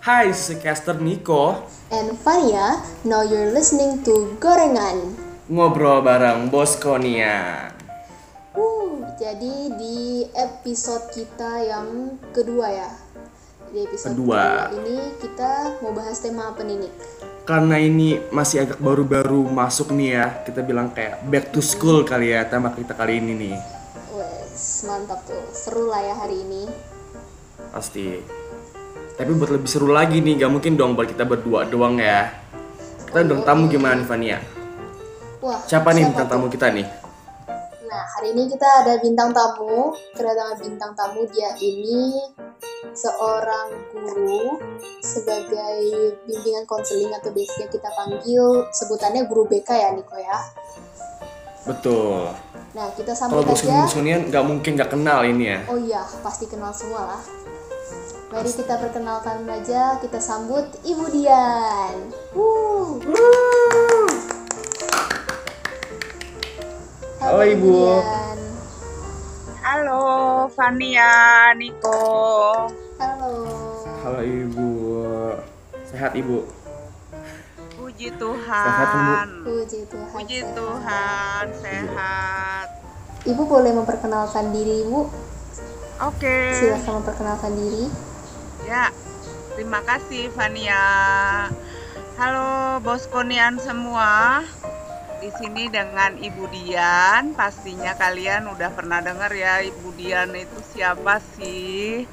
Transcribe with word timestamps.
Hai, 0.00 0.32
Caster 0.32 0.96
Niko. 0.96 1.60
And 1.92 2.16
Fania, 2.16 2.80
now 3.04 3.20
you're 3.20 3.52
listening 3.52 4.00
to 4.00 4.32
Gorengan. 4.40 5.12
Ngobrol 5.52 6.00
bareng 6.00 6.48
Bos 6.48 6.80
Konia. 6.80 7.68
Uh, 8.56 9.04
jadi 9.20 9.76
di 9.76 10.24
episode 10.32 11.04
kita 11.12 11.68
yang 11.68 12.16
kedua 12.32 12.72
ya. 12.72 12.90
Di 13.76 13.84
episode 13.84 14.16
Kedua. 14.16 14.72
kedua 14.72 14.80
ini 14.80 14.96
kita 15.20 15.84
mau 15.84 15.92
bahas 15.92 16.16
tema 16.24 16.48
apa 16.48 16.64
nih, 16.64 16.80
Nick? 16.80 16.96
Karena 17.44 17.76
ini 17.76 18.24
masih 18.32 18.64
agak 18.64 18.80
baru-baru 18.80 19.52
masuk 19.52 19.92
nih 19.92 20.16
ya, 20.16 20.26
kita 20.48 20.64
bilang 20.64 20.96
kayak 20.96 21.20
back 21.28 21.52
to 21.52 21.60
school 21.60 22.08
kali 22.08 22.32
ya 22.32 22.48
tema 22.48 22.72
kita 22.72 22.96
kali 22.96 23.20
ini 23.20 23.36
nih. 23.36 23.56
Wes, 24.16 24.80
mantap 24.88 25.20
tuh. 25.28 25.44
Seru 25.52 25.92
lah 25.92 26.00
ya 26.00 26.16
hari 26.16 26.40
ini. 26.40 26.64
Pasti. 27.68 28.39
Tapi 29.20 29.36
buat 29.36 29.52
lebih 29.52 29.68
seru 29.68 29.92
lagi 29.92 30.24
nih, 30.24 30.40
gak 30.40 30.48
mungkin 30.48 30.80
dong 30.80 30.96
buat 30.96 31.04
kita 31.04 31.28
berdua 31.28 31.68
doang 31.68 32.00
ya. 32.00 32.32
Kita 33.04 33.20
undang 33.20 33.44
tamu 33.44 33.68
gimana 33.68 34.00
nih 34.00 34.08
Vania? 34.08 34.40
Wah, 35.44 35.60
Siapa 35.68 35.92
nih 35.92 36.08
bintang 36.08 36.24
tamu 36.24 36.48
kita 36.48 36.72
nih? 36.72 36.88
Nah, 37.84 38.02
hari 38.16 38.32
ini 38.32 38.48
kita 38.48 38.64
ada 38.64 38.96
bintang 38.96 39.28
tamu. 39.36 39.92
Kedatangan 40.16 40.56
bintang 40.64 40.96
tamu 40.96 41.28
dia 41.28 41.52
ini 41.60 42.16
seorang 42.96 43.92
guru 43.92 44.56
sebagai 45.04 46.16
bimbingan 46.24 46.64
konseling 46.64 47.12
atau 47.12 47.28
biasanya 47.28 47.68
kita 47.68 47.92
panggil 47.92 48.64
sebutannya 48.72 49.28
guru 49.28 49.44
BK 49.52 49.68
ya 49.68 49.88
Niko 50.00 50.16
ya. 50.16 50.40
Betul. 51.68 52.32
Nah, 52.72 52.88
kita 52.96 53.12
Kalau 53.12 53.44
sambut 53.44 53.52
bos 53.52 53.68
aja. 53.68 53.84
Konian 53.84 54.32
gak 54.32 54.44
mungkin 54.48 54.80
gak 54.80 54.96
kenal 54.96 55.20
ini 55.28 55.44
ya. 55.44 55.60
Oh 55.68 55.76
iya, 55.76 56.00
pasti 56.24 56.48
kenal 56.48 56.72
semua 56.72 57.04
lah. 57.04 57.20
Mari 58.30 58.46
kita 58.54 58.78
perkenalkan 58.78 59.42
aja, 59.50 59.98
kita 59.98 60.22
sambut 60.22 60.62
Ibu 60.86 61.02
Dian. 61.10 62.14
Wuh. 62.30 63.02
Halo, 67.18 67.42
Ibu. 67.42 67.74
Dian. 67.74 68.38
Halo, 69.66 70.02
Fania, 70.54 71.10
Niko. 71.58 72.70
Halo. 73.02 73.34
Halo 74.06 74.22
Ibu. 74.22 74.70
Sehat 75.90 76.14
Ibu? 76.14 76.46
Puji 77.82 78.14
Sehat, 78.14 78.14
Tuhan. 78.14 79.28
Puji 79.42 79.80
Tuhan. 79.90 80.10
Puji 80.14 80.38
sehat. 80.38 80.54
Tuhan, 80.54 81.44
sehat. 81.58 82.68
Ibu 83.26 83.42
boleh 83.42 83.74
memperkenalkan 83.74 84.54
diri, 84.54 84.86
Ibu. 84.86 85.00
Oke. 86.06 86.54
Silakan 86.54 87.02
memperkenalkan 87.02 87.58
diri. 87.58 88.09
Ya, 88.70 88.94
terima 89.58 89.82
kasih 89.82 90.30
Fania. 90.30 90.78
Halo 92.14 92.78
Bos 92.78 93.10
Konian 93.10 93.58
semua. 93.58 94.46
Di 95.18 95.26
sini 95.42 95.66
dengan 95.66 96.14
Ibu 96.14 96.46
Dian. 96.54 97.34
Pastinya 97.34 97.98
kalian 97.98 98.46
udah 98.46 98.70
pernah 98.70 99.02
dengar 99.02 99.34
ya 99.34 99.58
Ibu 99.58 99.90
Dian 99.98 100.30
itu 100.38 100.62
siapa 100.70 101.18
sih? 101.34 102.06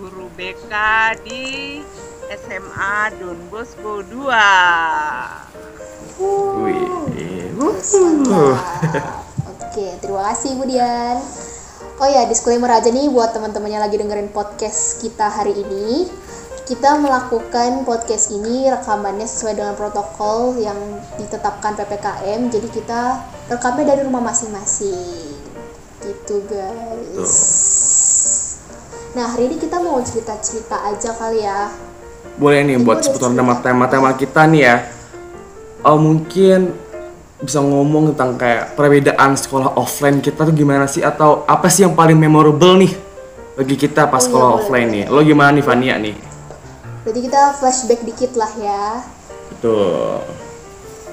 Guru 0.00 0.32
BK 0.32 0.72
di 1.28 1.44
SMA 2.40 3.12
Don 3.20 3.52
Bosco 3.52 4.00
2. 4.00 4.32
Wih. 6.64 7.52
Oke, 9.44 9.86
terima 10.00 10.32
kasih 10.32 10.56
Ibu 10.56 10.64
Dian. 10.72 11.47
Oh 11.98 12.06
ya, 12.06 12.30
disclaimer 12.30 12.70
aja 12.70 12.94
nih 12.94 13.10
buat 13.10 13.34
teman-teman 13.34 13.74
yang 13.74 13.82
lagi 13.82 13.98
dengerin 13.98 14.30
podcast 14.30 15.02
kita 15.02 15.34
hari 15.34 15.50
ini. 15.50 16.06
Kita 16.62 16.94
melakukan 16.94 17.82
podcast 17.82 18.30
ini 18.30 18.70
rekamannya 18.70 19.26
sesuai 19.26 19.58
dengan 19.58 19.74
protokol 19.74 20.62
yang 20.62 20.78
ditetapkan 21.18 21.74
PPKM. 21.74 22.54
Jadi 22.54 22.68
kita 22.70 23.18
rekamnya 23.50 23.98
dari 23.98 24.06
rumah 24.06 24.22
masing-masing. 24.30 25.42
Gitu, 25.98 26.38
guys. 26.46 27.34
Nah, 29.18 29.34
hari 29.34 29.50
ini 29.50 29.58
kita 29.58 29.82
mau 29.82 29.98
cerita-cerita 29.98 30.78
aja 30.94 31.10
kali 31.18 31.42
ya. 31.42 31.66
Boleh 32.38 32.62
nih 32.62 32.78
Ibu 32.78 32.86
buat 32.86 33.02
seputar 33.02 33.34
tema-tema 33.58 34.14
kita 34.14 34.46
nih 34.46 34.62
ya. 34.62 34.86
Oh 35.82 35.98
mungkin 35.98 36.78
bisa 37.38 37.62
ngomong 37.62 38.14
tentang 38.14 38.34
kayak 38.34 38.74
perbedaan 38.74 39.38
sekolah 39.38 39.78
offline 39.78 40.18
kita 40.18 40.42
tuh 40.42 40.54
gimana 40.54 40.90
sih 40.90 41.06
atau 41.06 41.46
apa 41.46 41.70
sih 41.70 41.86
yang 41.86 41.94
paling 41.94 42.18
memorable 42.18 42.74
nih 42.74 42.90
bagi 43.54 43.74
kita 43.78 44.10
pas 44.10 44.18
Oh 44.18 44.22
iya, 44.22 44.26
sekolah 44.26 44.48
boleh, 44.50 44.58
offline 44.62 44.88
nih. 44.90 45.04
Lo 45.10 45.20
gimana 45.22 45.50
nih 45.54 45.64
Vania 45.66 45.94
nih? 45.98 46.14
Jadi 47.06 47.18
kita 47.26 47.40
flashback 47.58 48.00
dikit 48.06 48.32
lah 48.38 48.52
ya. 48.58 49.02
Betul. 49.54 50.22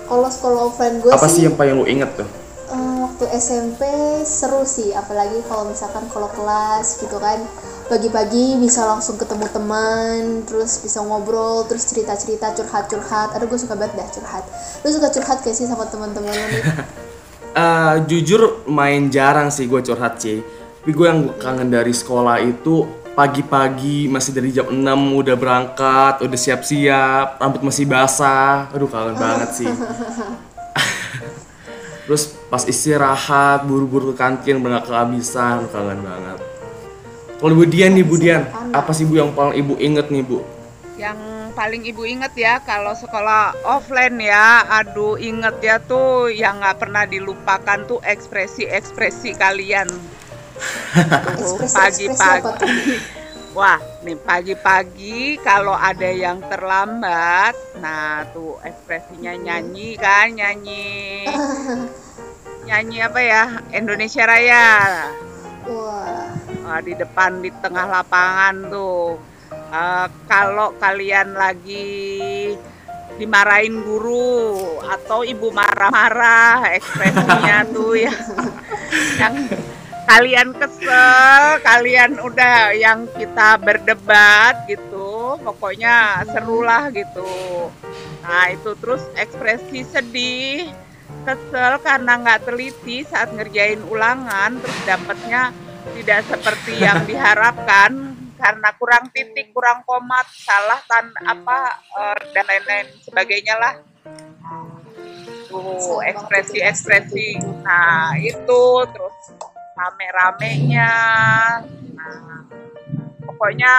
Kalau 0.05 0.29
sekolah 0.29 0.59
offline 0.69 0.95
gue 1.01 1.09
Apa 1.13 1.25
sih 1.25 1.49
yang 1.49 1.57
paling 1.57 1.77
lo 1.81 1.85
inget 1.89 2.09
tuh? 2.13 2.29
Eh, 2.69 2.95
waktu 3.05 3.25
SMP 3.37 3.81
seru 4.25 4.61
sih, 4.65 4.93
apalagi 4.93 5.41
kalau 5.49 5.69
misalkan 5.69 6.05
kalau 6.09 6.29
kelas 6.33 7.01
gitu 7.01 7.17
kan 7.17 7.41
pagi-pagi 7.85 8.57
bisa 8.57 8.81
langsung 8.85 9.15
ketemu 9.15 9.45
teman, 9.53 10.41
terus 10.49 10.81
bisa 10.81 11.05
ngobrol, 11.05 11.69
terus 11.69 11.85
cerita-cerita, 11.85 12.57
curhat-curhat. 12.57 13.37
Aduh 13.37 13.45
gue 13.45 13.59
suka 13.61 13.77
banget 13.77 14.01
dah 14.01 14.09
curhat. 14.09 14.43
Lu 14.81 14.89
suka 14.89 15.13
curhat 15.13 15.45
gak 15.45 15.53
sih 15.53 15.69
sama 15.69 15.85
teman-teman 15.89 16.33
lu 16.33 16.47
nih? 16.53 16.63
Eh, 17.55 17.95
jujur 18.11 18.67
main 18.67 19.07
jarang 19.07 19.47
sih 19.47 19.63
gue 19.63 19.79
curhat 19.79 20.19
sih. 20.19 20.43
Tapi 20.43 20.91
gue 20.91 21.07
yang 21.07 21.31
kangen 21.39 21.71
dari 21.71 21.95
sekolah 21.95 22.43
itu 22.43 22.83
pagi-pagi 23.15 24.11
masih 24.11 24.35
dari 24.35 24.51
jam 24.51 24.67
6 24.67 24.83
udah 24.91 25.39
berangkat, 25.39 26.19
udah 26.19 26.35
siap-siap, 26.35 27.39
rambut 27.39 27.63
masih 27.63 27.87
basah. 27.87 28.67
Aduh 28.75 28.91
kangen 28.91 29.15
banget 29.15 29.55
sih. 29.55 29.71
Terus 32.11 32.35
pas 32.51 32.67
istirahat, 32.67 33.63
buru-buru 33.63 34.11
ke 34.11 34.19
kantin, 34.19 34.59
benar 34.59 34.83
kehabisan, 34.83 35.71
kangen 35.71 36.03
banget. 36.03 36.54
Kalau 37.35 37.51
Bu 37.51 37.67
Dian 37.67 37.91
nih 37.91 38.05
Bu 38.07 38.15
Dian, 38.15 38.47
apa 38.71 38.95
sih 38.95 39.03
Bu 39.03 39.19
yang 39.19 39.35
paling 39.35 39.59
Ibu 39.59 39.73
inget 39.83 40.07
nih 40.07 40.23
Bu? 40.23 40.39
Yang 40.95 41.19
paling 41.51 41.83
ibu 41.83 42.07
inget 42.07 42.31
ya 42.39 42.63
kalau 42.63 42.95
sekolah 42.95 43.51
offline 43.67 44.15
ya, 44.19 44.63
aduh 44.79 45.19
inget 45.19 45.59
ya 45.59 45.75
tuh 45.83 46.31
yang 46.31 46.63
nggak 46.63 46.79
pernah 46.79 47.03
dilupakan 47.03 47.83
tuh 47.83 47.99
ekspresi-ekspresi 47.99 49.35
kalian. 49.35 49.91
Tuh? 52.55 52.71
Wah, 53.55 53.79
nih 54.03 54.19
pagi-pagi 54.19 55.39
kalau 55.39 55.71
ada 55.71 56.11
yang 56.11 56.43
terlambat, 56.43 57.55
nah 57.79 58.27
tuh 58.35 58.59
ekspresinya 58.63 59.31
nyanyi 59.35 59.95
kan, 59.95 60.31
nyanyi. 60.31 61.23
Nyanyi 62.67 62.97
apa 62.99 63.19
ya? 63.23 63.43
Indonesia 63.71 64.27
Raya. 64.27 64.67
Wah, 65.69 66.34
Wah, 66.65 66.81
di 66.81 66.97
depan 66.97 67.45
di 67.45 67.53
tengah 67.61 67.85
lapangan 67.85 68.73
tuh. 68.73 69.21
Eh, 69.53 70.07
kalau 70.25 70.73
kalian 70.81 71.37
lagi 71.37 72.57
dimarahin 73.21 73.85
guru 73.85 74.81
atau 74.81 75.21
ibu 75.21 75.53
marah-marah 75.53 76.67
ekspresinya 76.75 77.63
tuh 77.75 77.95
ya 77.95 78.11
yang 79.15 79.35
kalian 80.03 80.51
kesel 80.51 81.63
kalian 81.63 82.19
udah 82.19 82.75
yang 82.75 83.07
kita 83.15 83.55
berdebat 83.55 84.67
gitu 84.67 85.39
pokoknya 85.39 86.27
seru 86.27 86.59
lah 86.59 86.91
gitu 86.91 87.71
nah 88.19 88.51
itu 88.51 88.75
terus 88.83 89.07
ekspresi 89.15 89.87
sedih 89.87 90.67
kesel 91.23 91.79
karena 91.79 92.19
nggak 92.19 92.51
teliti 92.51 93.07
saat 93.07 93.31
ngerjain 93.31 93.79
ulangan 93.87 94.59
terus 94.59 94.79
dapatnya 94.83 95.55
tidak 95.93 96.19
seperti 96.25 96.73
yang 96.81 97.05
diharapkan 97.05 98.15
karena 98.35 98.69
kurang 98.75 99.09
titik, 99.15 99.55
kurang 99.55 99.81
komat, 99.87 100.27
salah 100.33 100.81
tan 100.85 101.09
apa 101.23 101.59
eh, 101.81 102.19
dan 102.35 102.45
lain-lain 102.45 102.87
sebagainya 103.05 103.55
lah. 103.57 103.73
Tuh 105.47 106.03
ekspresi-ekspresi. 106.03 107.39
Nah 107.63 108.17
itu 108.19 108.61
terus 108.91 109.17
rame-ramenya. 109.75 110.93
Nah, 111.95 112.43
pokoknya 113.23 113.73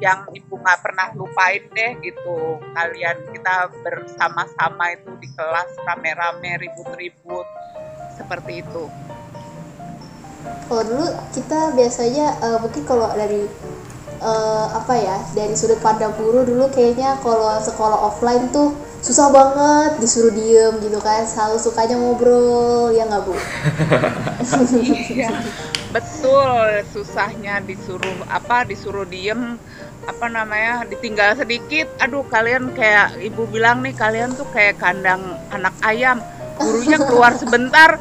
yang 0.00 0.28
ibu 0.32 0.56
nggak 0.56 0.80
pernah 0.84 1.12
lupain 1.16 1.64
deh 1.72 1.92
gitu. 2.00 2.60
Kalian 2.72 3.16
kita 3.32 3.72
bersama-sama 3.84 4.92
itu 4.96 5.10
di 5.20 5.28
kelas 5.36 5.70
rame-rame 5.84 6.64
ribut-ribut 6.64 7.46
seperti 8.16 8.64
itu. 8.64 9.07
Kalau 10.68 10.82
dulu 10.84 11.06
kita 11.34 11.72
biasanya 11.74 12.26
eh, 12.44 12.58
mungkin 12.60 12.82
kalau 12.84 13.08
dari 13.16 13.48
eh, 14.20 14.66
apa 14.74 14.94
ya 14.98 15.16
dari 15.34 15.54
sudut 15.56 15.80
pandang 15.80 16.14
guru 16.14 16.44
dulu 16.44 16.68
kayaknya 16.70 17.18
kalau 17.24 17.58
sekolah 17.58 17.98
offline 18.12 18.50
tuh 18.52 18.74
susah 18.98 19.30
banget 19.30 20.02
disuruh 20.02 20.34
diem 20.34 20.74
gitu 20.82 20.98
kan 20.98 21.22
selalu 21.22 21.56
sukanya 21.62 21.96
ngobrol 21.96 22.90
ya 22.90 23.06
nggak 23.06 23.22
bu? 23.22 23.34
Iya, 24.74 25.30
betul 25.94 26.82
susahnya 26.90 27.62
disuruh 27.62 28.18
apa 28.26 28.66
disuruh 28.66 29.06
diem 29.06 29.54
apa 30.02 30.26
namanya 30.26 30.82
ditinggal 30.88 31.38
sedikit. 31.38 31.86
Aduh 32.02 32.26
kalian 32.26 32.74
kayak 32.74 33.22
ibu 33.22 33.46
bilang 33.46 33.86
nih 33.86 33.94
kalian 33.94 34.34
tuh 34.34 34.50
kayak 34.50 34.82
kandang 34.82 35.38
anak 35.54 35.74
ayam 35.86 36.18
gurunya 36.58 36.98
keluar 36.98 37.32
sebentar 37.38 37.96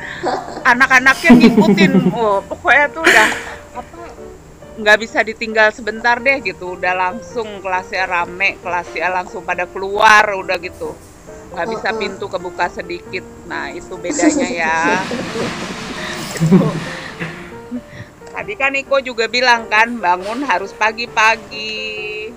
anak-anaknya 0.66 1.32
ngikutin 1.38 1.92
oh 2.12 2.42
pokoknya 2.44 2.86
tuh 2.92 3.04
udah 3.06 3.30
apa 3.78 3.98
nggak 4.78 4.98
bisa 5.02 5.26
ditinggal 5.26 5.74
sebentar 5.74 6.22
deh 6.22 6.38
gitu 6.42 6.78
udah 6.78 6.94
langsung 6.94 7.62
kelasnya 7.62 8.06
rame 8.06 8.62
kelasnya 8.62 9.10
langsung 9.10 9.42
pada 9.42 9.66
keluar 9.66 10.26
udah 10.38 10.58
gitu 10.62 10.94
nggak 11.54 11.68
bisa 11.74 11.90
pintu 11.96 12.26
kebuka 12.30 12.70
sedikit 12.70 13.24
nah 13.50 13.72
itu 13.74 13.94
bedanya 13.98 14.50
ya 14.50 14.78
Itu. 16.38 16.70
tadi 18.38 18.54
kan 18.54 18.70
Iko 18.78 19.02
juga 19.02 19.26
bilang 19.26 19.66
kan 19.66 19.98
bangun 19.98 20.46
harus 20.46 20.70
pagi-pagi. 20.78 22.30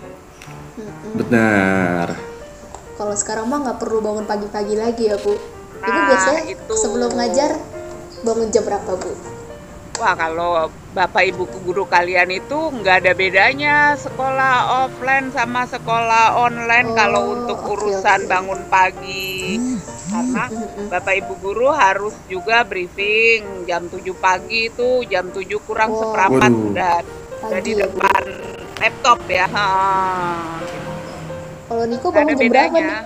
Benar. 1.12 2.16
Kalau 2.96 3.12
sekarang 3.12 3.52
mah 3.52 3.60
nggak 3.68 3.78
perlu 3.84 4.00
bangun 4.00 4.24
pagi-pagi 4.24 4.80
lagi 4.80 5.12
ya 5.12 5.20
bu. 5.20 5.36
Ibu 5.80 5.88
Nah, 5.90 6.06
biasanya 6.06 6.42
itu. 6.46 6.74
sebelum 6.74 7.10
ngajar 7.12 7.50
bangun 8.20 8.48
jam 8.48 8.62
berapa 8.62 8.92
bu? 8.94 9.10
Wah 9.94 10.14
kalau 10.14 10.50
bapak 10.90 11.22
ibu 11.26 11.44
guru 11.60 11.84
kalian 11.84 12.32
itu 12.32 12.56
nggak 12.72 13.04
ada 13.04 13.12
bedanya 13.12 13.76
sekolah 13.94 14.54
offline 14.82 15.28
sama 15.28 15.62
sekolah 15.64 16.40
online 16.40 16.88
Oh, 16.88 16.96
kalau 16.96 17.22
untuk 17.34 17.60
urusan 17.68 18.24
oke. 18.24 18.26
bangun 18.26 18.60
pagi 18.66 19.60
karena 20.08 20.48
Mm-mm. 20.48 20.88
bapak 20.88 21.14
ibu 21.16 21.34
guru 21.38 21.68
harus 21.70 22.16
juga 22.26 22.64
briefing 22.64 23.44
jam 23.62 23.86
7 23.86 24.00
pagi 24.16 24.66
itu 24.66 25.04
jam 25.04 25.28
7 25.28 25.44
kurang 25.60 25.92
Wow. 25.92 26.00
seperempat 26.00 26.50
Waduh. 26.50 26.70
udah 26.72 26.96
udah 27.42 27.60
Pagi 27.60 27.62
di 27.62 27.72
ya, 27.72 27.84
depan 27.84 28.22
laptop 28.78 29.20
ya. 29.28 29.46
Ha. 29.46 29.68
Kalau 31.62 31.84
Niko 31.84 32.08
bangun 32.08 32.24
ada 32.26 32.34
jam 32.34 32.48
berapa 32.48 32.66
bedanya. 32.72 32.82
nih? 32.82 33.00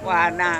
Wah 0.00 0.28
nah 0.30 0.58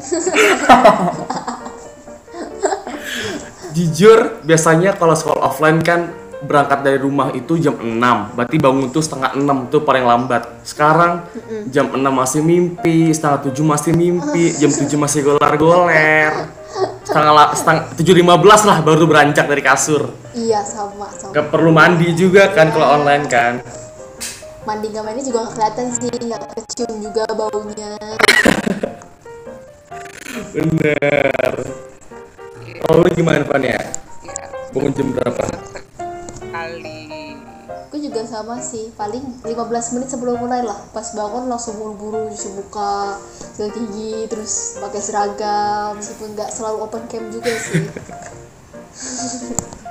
Jujur, 3.76 4.42
biasanya 4.42 4.98
kalau 4.98 5.14
sekolah 5.14 5.46
offline 5.46 5.78
kan 5.80 6.10
berangkat 6.40 6.80
dari 6.80 6.98
rumah 6.98 7.30
itu 7.36 7.60
jam 7.60 7.76
6. 7.76 8.36
Berarti 8.36 8.56
bangun 8.56 8.88
tuh 8.90 9.04
setengah 9.04 9.36
6 9.36 9.72
tuh 9.72 9.80
paling 9.84 10.04
lambat. 10.04 10.64
Sekarang 10.64 11.28
jam 11.68 11.92
6 11.92 12.00
masih 12.00 12.40
mimpi, 12.40 13.12
setengah 13.12 13.52
7 13.52 13.60
masih 13.60 13.92
mimpi, 13.92 14.44
jam 14.60 14.72
7 14.72 14.88
masih 14.96 15.20
golar-goler. 15.24 16.32
Setengah, 17.04 17.52
setengah 17.52 17.84
7.15 17.98 18.68
lah 18.68 18.78
baru 18.86 19.04
beranjak 19.04 19.46
dari 19.50 19.62
kasur. 19.62 20.14
Iya 20.32 20.62
sama 20.62 21.10
sama. 21.10 21.34
Gak 21.34 21.46
perlu 21.50 21.70
mandi 21.74 22.14
juga 22.14 22.54
kan 22.54 22.70
kalau 22.70 23.00
online 23.00 23.26
kan. 23.26 23.58
Mandi 24.62 24.92
nggak 24.92 25.04
mandi 25.08 25.20
juga 25.24 25.48
nggak 25.48 25.54
kelihatan 25.56 25.86
sih, 25.96 26.12
nggak 26.30 26.42
kecium 26.54 26.92
juga 27.02 27.24
baunya. 27.32 27.96
Bener. 30.50 31.52
Kalau 32.80 32.96
lu 32.98 33.10
gimana 33.10 33.42
Pan 33.42 33.60
ya? 33.60 33.78
Bangun 34.70 34.92
jam 34.92 35.08
berapa? 35.10 35.44
sekali 36.30 37.02
Aku 37.86 37.98
juga 37.98 38.22
sama 38.22 38.54
sih, 38.56 38.94
paling 38.94 39.42
15 39.42 39.50
menit 39.92 40.08
sebelum 40.08 40.38
mulai 40.38 40.62
lah. 40.62 40.78
Pas 40.90 41.10
bangun 41.10 41.46
langsung 41.46 41.74
buru-buru 41.74 42.30
cuci 42.30 42.54
muka, 42.54 43.18
sikat 43.50 43.70
gigi, 43.72 44.26
terus 44.26 44.78
pakai 44.78 45.00
seragam. 45.00 45.98
Meskipun 45.98 46.32
nggak 46.32 46.48
selalu 46.48 46.76
open 46.80 47.02
cam 47.04 47.26
juga 47.28 47.50
sih. 47.50 47.82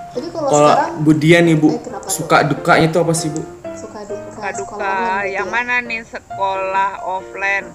Tapi 0.10 0.27
kalau 0.31 0.48
sekarang 0.50 0.92
Bu 1.00 1.12
Dian 1.13 1.44
nih 1.44 1.54
Bu, 1.54 1.69
Eh, 1.69 1.81
kenapa 1.81 2.04
tuh? 2.04 2.15
suka 2.15 2.38
dukanya 2.42 2.88
itu 2.88 2.98
apa 2.98 3.13
sih 3.13 3.30
Bu? 3.30 3.42
suka 3.69 4.00
duka, 4.01 4.31
suka 4.33 4.50
duka 4.56 4.95
yang 5.24 5.44
gitu 5.44 5.51
ya. 5.51 5.56
mana 5.56 5.75
nih 5.80 6.01
sekolah 6.04 6.92
offline 7.01 7.68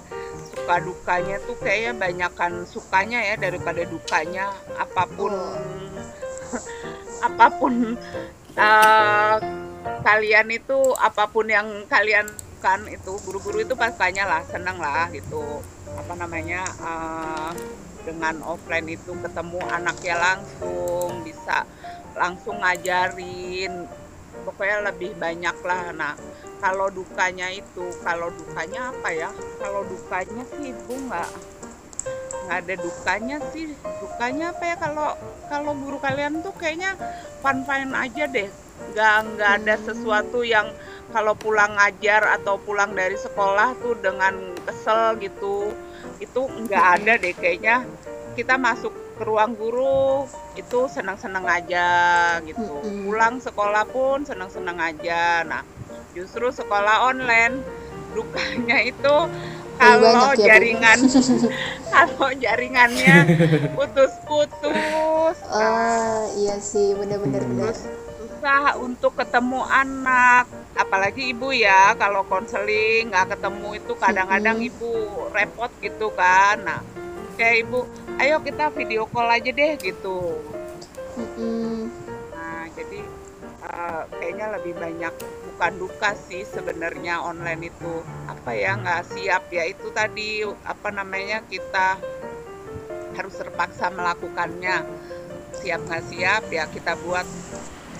suka 0.65 0.81
dukanya 0.81 1.37
tuh 1.45 1.53
kayaknya 1.61 1.93
banyakan 1.93 2.65
sukanya 2.65 3.21
ya 3.21 3.37
daripada 3.37 3.85
dukanya 3.85 4.49
apa 4.81 5.05
pun. 5.13 5.29
Apa 7.25 7.47
pun 7.57 7.97
eh, 8.53 9.37
kalian 10.05 10.47
itu 10.53 10.77
apa 10.93 11.25
pun 11.25 11.49
yang 11.49 11.65
kalian 11.89 12.29
kan 12.61 12.85
itu 12.85 13.17
guru-guru 13.25 13.65
itu 13.65 13.73
pastinya 13.73 14.29
lah 14.29 14.41
senang 14.45 14.77
lah 14.77 15.09
gitu. 15.13 15.61
Apa 15.97 16.13
namanya 16.17 16.65
eh, 16.81 17.51
dengan 18.05 18.41
offline 18.45 18.89
itu 18.89 19.13
ketemu 19.21 19.61
anaknya 19.69 20.17
langsung 20.17 21.21
bisa 21.25 21.65
langsung 22.17 22.61
ngajarin 22.61 23.85
pokoknya 24.43 24.91
lebih 24.91 25.15
banyak 25.15 25.57
lah. 25.63 25.95
Nah 25.95 26.13
kalau 26.59 26.89
dukanya 26.91 27.47
itu 27.53 27.85
kalau 28.01 28.33
dukanya 28.33 28.91
apa 28.91 29.09
ya? 29.13 29.29
Kalau 29.61 29.85
dukanya 29.87 30.43
sih 30.49 30.73
ibu 30.73 30.93
nggak 31.07 31.29
nggak 32.45 32.57
ada 32.65 32.75
dukanya 32.75 33.37
sih. 33.53 33.71
Dukanya 34.01 34.51
apa 34.51 34.63
ya? 34.65 34.75
Kalau 34.81 35.09
kalau 35.47 35.71
guru 35.77 35.97
kalian 36.01 36.41
tuh 36.41 36.51
kayaknya 36.57 36.97
fun 37.39 37.63
fun 37.63 37.93
aja 37.93 38.25
deh. 38.27 38.49
Nggak 38.91 39.15
nggak 39.37 39.51
ada 39.63 39.75
sesuatu 39.79 40.41
yang 40.43 40.67
kalau 41.13 41.37
pulang 41.37 41.77
ngajar 41.79 42.27
atau 42.41 42.59
pulang 42.59 42.91
dari 42.91 43.15
sekolah 43.15 43.77
tuh 43.79 43.95
dengan 44.01 44.35
kesel 44.65 45.15
gitu. 45.21 45.71
Itu 46.19 46.49
nggak 46.49 46.85
ada 47.01 47.13
deh 47.21 47.31
kayaknya. 47.37 47.85
Kita 48.35 48.59
masuk 48.59 49.04
ke 49.15 49.23
ruang 49.23 49.55
guru 49.55 50.27
itu 50.59 50.91
senang-senang 50.91 51.47
aja 51.47 51.87
gitu. 52.43 52.83
Pulang 53.07 53.39
sekolah 53.39 53.87
pun 53.87 54.27
senang-senang 54.27 54.77
aja. 54.79 55.43
Nah 55.47 55.63
justru 56.11 56.51
sekolah 56.51 57.11
online 57.11 57.63
dukanya 58.15 58.79
itu 58.79 59.15
kalau 59.75 60.31
ya, 60.39 60.55
jaringan 60.55 60.99
kalau 61.93 62.29
jaringannya 62.35 63.15
putus-putus. 63.75 65.37
Ah, 65.55 66.27
iya 66.35 66.59
sih, 66.59 66.95
benar-benar 66.95 67.43
benar. 67.43 67.71
terus 67.71 67.87
susah 68.19 68.75
untuk 68.79 69.15
ketemu 69.15 69.63
anak. 69.67 70.47
Apalagi 70.75 71.31
ibu 71.31 71.55
ya 71.55 71.95
kalau 71.95 72.23
konseling 72.27 73.11
nggak 73.11 73.35
ketemu 73.35 73.79
itu 73.79 73.93
kadang-kadang 73.99 74.59
ibu 74.59 74.91
repot 75.31 75.71
gitu 75.79 76.11
kan. 76.15 76.59
Nah 76.63 76.79
kayak 77.35 77.67
ibu 77.67 77.83
ayo 78.19 78.39
kita 78.41 78.71
video 78.71 79.03
call 79.11 79.27
aja 79.27 79.51
deh 79.51 79.75
gitu. 79.79 80.39
Mm-mm. 81.15 81.87
nah 82.35 82.67
jadi 82.75 82.99
eh, 83.63 84.03
kayaknya 84.19 84.45
lebih 84.59 84.73
banyak 84.75 85.13
bukan 85.55 85.73
duka 85.79 86.11
sih 86.27 86.43
sebenarnya 86.43 87.23
online 87.23 87.71
itu. 87.71 88.03
Apa 88.27 88.51
ya 88.51 88.75
nggak 88.75 89.03
siap 89.15 89.47
ya 89.51 89.63
itu 89.67 89.87
tadi 89.95 90.43
apa 90.43 90.89
namanya 90.91 91.43
kita 91.47 91.99
harus 93.15 93.35
terpaksa 93.39 93.91
melakukannya. 93.91 94.83
Siap 95.55 95.81
nggak 95.87 96.03
siap 96.11 96.43
ya 96.51 96.67
kita 96.67 96.99
buat 97.03 97.27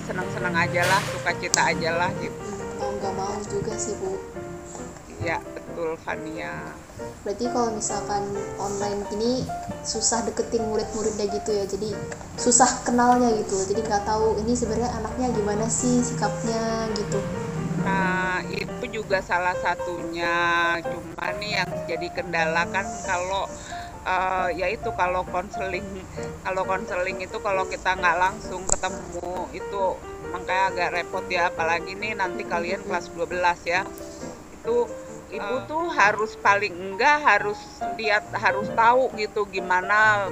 senang-senang 0.04 0.54
aja 0.54 0.84
lah 0.84 1.01
sukacita 1.15 1.72
aja 1.72 1.96
lah 1.96 2.12
gitu. 2.20 2.39
Mau 2.75 2.92
nggak 3.00 3.13
mau 3.15 3.36
juga 3.48 3.74
sih 3.80 3.96
bu. 4.00 4.20
ya 5.24 5.42
betul 5.42 5.98
Fania 6.06 6.85
Berarti 7.25 7.46
kalau 7.50 7.74
misalkan 7.74 8.24
online 8.62 9.02
gini 9.10 9.42
susah 9.82 10.22
deketin 10.24 10.64
murid-muridnya 10.70 11.25
gitu 11.34 11.52
ya, 11.52 11.66
jadi 11.66 11.90
susah 12.38 12.86
kenalnya 12.86 13.34
gitu. 13.34 13.58
Jadi 13.66 13.82
nggak 13.82 14.06
tahu 14.06 14.38
ini 14.46 14.54
sebenarnya 14.54 14.94
anaknya 14.94 15.34
gimana 15.34 15.66
sih 15.66 16.06
sikapnya 16.06 16.88
gitu. 16.94 17.20
Nah, 17.82 18.42
itu 18.50 18.86
juga 18.90 19.22
salah 19.25 19.58
satunya. 19.58 20.34
Cuma 20.86 21.34
nih 21.42 21.62
yang 21.62 21.72
jadi 21.90 22.08
kendala 22.14 22.66
kan 22.70 22.86
kalau 23.06 23.50
eh, 24.06 24.50
ya 24.58 24.68
itu 24.70 24.90
kalau 24.94 25.25
konseling, 25.25 25.86
kalau 26.46 26.64
konseling 26.66 27.18
itu 27.22 27.38
kalau 27.42 27.66
kita 27.66 27.98
nggak 27.98 28.18
langsung 28.22 28.66
ketemu 28.70 29.50
itu 29.54 29.84
makanya 30.30 30.64
agak 30.74 30.90
repot 30.94 31.25
ya. 31.30 31.50
Apalagi 31.50 31.98
nih 31.98 32.14
nanti 32.18 32.46
kalian 32.46 32.86
kelas 32.86 33.10
12 33.14 33.66
ya. 33.66 33.82
Itu 34.62 34.90
ibu 35.36 35.56
tuh 35.68 35.92
harus 35.92 36.39
paling 36.39 36.72
enggak 36.72 37.20
harus 37.22 37.60
lihat 38.00 38.24
harus 38.32 38.72
tahu 38.74 39.12
gitu 39.20 39.44
gimana 39.51 40.32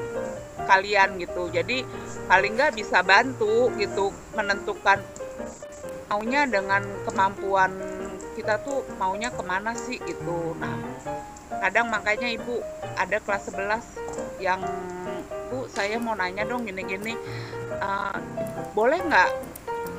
kalian 0.65 1.19
gitu. 1.19 1.51
Jadi 1.51 1.83
paling 2.31 2.55
enggak 2.55 2.73
bisa 2.79 3.03
bantu 3.03 3.67
gitu 3.75 4.15
menentukan 4.33 5.03
maunya 6.13 6.45
dengan 6.45 6.85
kemampuan 7.09 7.73
kita 8.37 8.61
tuh 8.61 8.85
maunya 9.01 9.29
ke 9.33 9.41
mana 9.45 9.73
sih 9.77 9.97
gitu 9.97 10.57
nah 10.57 10.77
kadang 11.61 11.89
makanya 11.89 12.29
ibu 12.29 12.61
ada 12.97 13.17
kelas 13.17 13.49
11 13.49 14.41
yang 14.41 14.61
bu 15.53 15.69
saya 15.69 16.01
mau 16.01 16.17
nanya 16.17 16.45
dong 16.45 16.65
gini-gini 16.65 17.17
eh, 17.77 18.17
boleh 18.73 18.99
nggak 19.05 19.31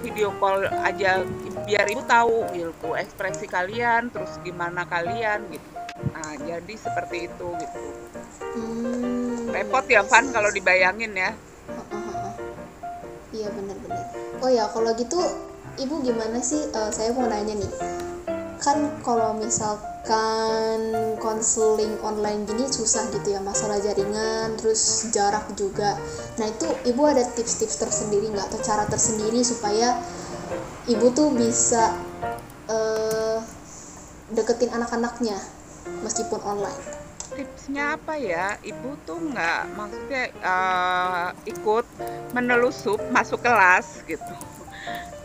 video 0.06 0.34
call 0.38 0.66
aja 0.86 1.22
biar 1.64 1.88
ibu 1.88 2.02
tahu 2.04 2.48
gitu 2.52 2.94
ekspresi 2.94 3.48
kalian 3.48 4.12
terus 4.12 4.36
gimana 4.44 4.84
kalian 4.84 5.44
gitu 5.48 5.68
nah 6.14 6.32
jadi 6.38 6.74
seperti 6.76 7.26
itu 7.32 7.48
gitu 7.58 7.78
Hmm, 8.54 9.50
repot 9.50 9.82
ya 9.90 10.06
Van 10.06 10.30
kalau 10.30 10.46
dibayangin 10.54 11.10
ya. 11.10 11.34
Iya 13.34 13.50
benar-benar. 13.50 14.04
Oh 14.38 14.50
ya 14.50 14.70
kalau 14.70 14.94
gitu 14.94 15.18
ibu 15.82 16.06
gimana 16.06 16.38
sih? 16.38 16.70
Uh, 16.70 16.90
saya 16.94 17.10
mau 17.10 17.26
nanya 17.26 17.58
nih, 17.58 17.72
kan 18.62 18.78
kalau 19.02 19.34
misalkan 19.34 20.94
konseling 21.18 21.98
online 22.06 22.46
gini 22.46 22.70
susah 22.70 23.10
gitu 23.10 23.34
ya 23.34 23.42
masalah 23.42 23.82
jaringan, 23.82 24.54
terus 24.54 25.10
jarak 25.10 25.50
juga. 25.58 25.98
Nah 26.38 26.46
itu 26.46 26.70
ibu 26.86 27.02
ada 27.10 27.26
tips-tips 27.34 27.82
tersendiri 27.82 28.30
nggak 28.30 28.54
atau 28.54 28.62
cara 28.62 28.86
tersendiri 28.86 29.42
supaya 29.42 29.98
ibu 30.84 31.06
tuh 31.16 31.32
bisa 31.32 31.96
uh, 32.68 33.40
deketin 34.32 34.72
anak-anaknya 34.72 35.36
meskipun 36.04 36.40
online? 36.44 37.04
tipsnya 37.34 37.98
apa 37.98 38.14
ya? 38.14 38.56
Ibu 38.62 38.94
tuh 39.04 39.18
nggak 39.18 39.74
maksudnya 39.74 40.24
uh, 40.40 41.28
ikut 41.44 41.86
menelusup 42.30 43.02
masuk 43.10 43.42
kelas 43.42 44.06
gitu. 44.06 44.34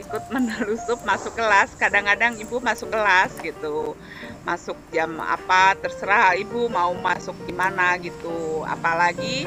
Ikut 0.02 0.24
menelusup 0.34 1.06
masuk 1.06 1.38
kelas. 1.38 1.78
Kadang-kadang 1.78 2.42
ibu 2.42 2.58
masuk 2.60 2.90
kelas 2.90 3.38
gitu. 3.46 3.94
Masuk 4.44 4.76
jam 4.90 5.22
apa 5.22 5.78
terserah 5.78 6.34
ibu 6.34 6.66
mau 6.68 6.98
masuk 6.98 7.38
di 7.46 7.54
mana 7.54 7.96
gitu. 8.02 8.66
Apalagi 8.66 9.46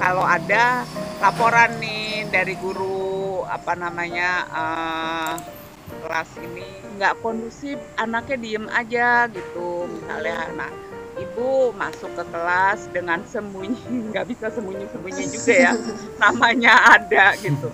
kalau 0.00 0.24
ada 0.24 0.88
laporan 1.20 1.76
nih 1.76 2.24
dari 2.32 2.56
guru 2.56 3.07
apa 3.48 3.72
namanya 3.74 4.30
uh, 4.52 5.32
kelas 6.04 6.30
ini 6.44 6.68
nggak 7.00 7.18
kondusif 7.24 7.80
anaknya 7.96 8.36
diem 8.36 8.66
aja 8.68 9.26
gitu 9.32 9.88
misalnya. 9.88 10.52
Nah 10.54 10.70
ibu 11.18 11.74
masuk 11.74 12.14
ke 12.14 12.24
kelas 12.30 12.80
dengan 12.94 13.20
sembunyi 13.26 13.80
nggak 14.12 14.26
bisa 14.30 14.52
sembunyi-sembunyi 14.52 15.24
juga 15.32 15.54
ya 15.54 15.72
namanya 16.22 16.74
ada 16.98 17.34
gitu. 17.40 17.72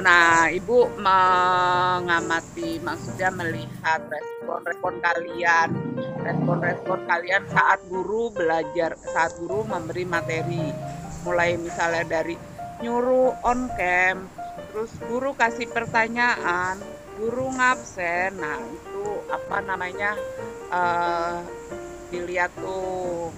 Nah 0.00 0.48
ibu 0.48 0.86
mengamati 0.96 2.78
maksudnya 2.80 3.30
melihat 3.34 4.00
respon-respon 4.08 4.94
kalian 5.02 5.68
respon-respon 6.20 6.98
kalian 7.08 7.42
saat 7.50 7.80
guru 7.90 8.30
belajar 8.32 8.96
saat 9.12 9.34
guru 9.38 9.66
memberi 9.66 10.04
materi. 10.06 10.72
Mulai 11.20 11.60
misalnya 11.60 12.04
dari 12.08 12.32
nyuruh 12.80 13.36
on 13.44 13.68
cam 13.76 14.28
terus 14.70 14.92
guru 15.04 15.36
kasih 15.36 15.68
pertanyaan 15.68 16.80
guru 17.20 17.52
ngabsen. 17.52 18.40
Nah 18.40 18.60
itu 18.64 19.04
apa 19.28 19.56
namanya 19.60 20.16
uh, 20.72 21.44
dilihat 22.10 22.50
tuh 22.58 23.28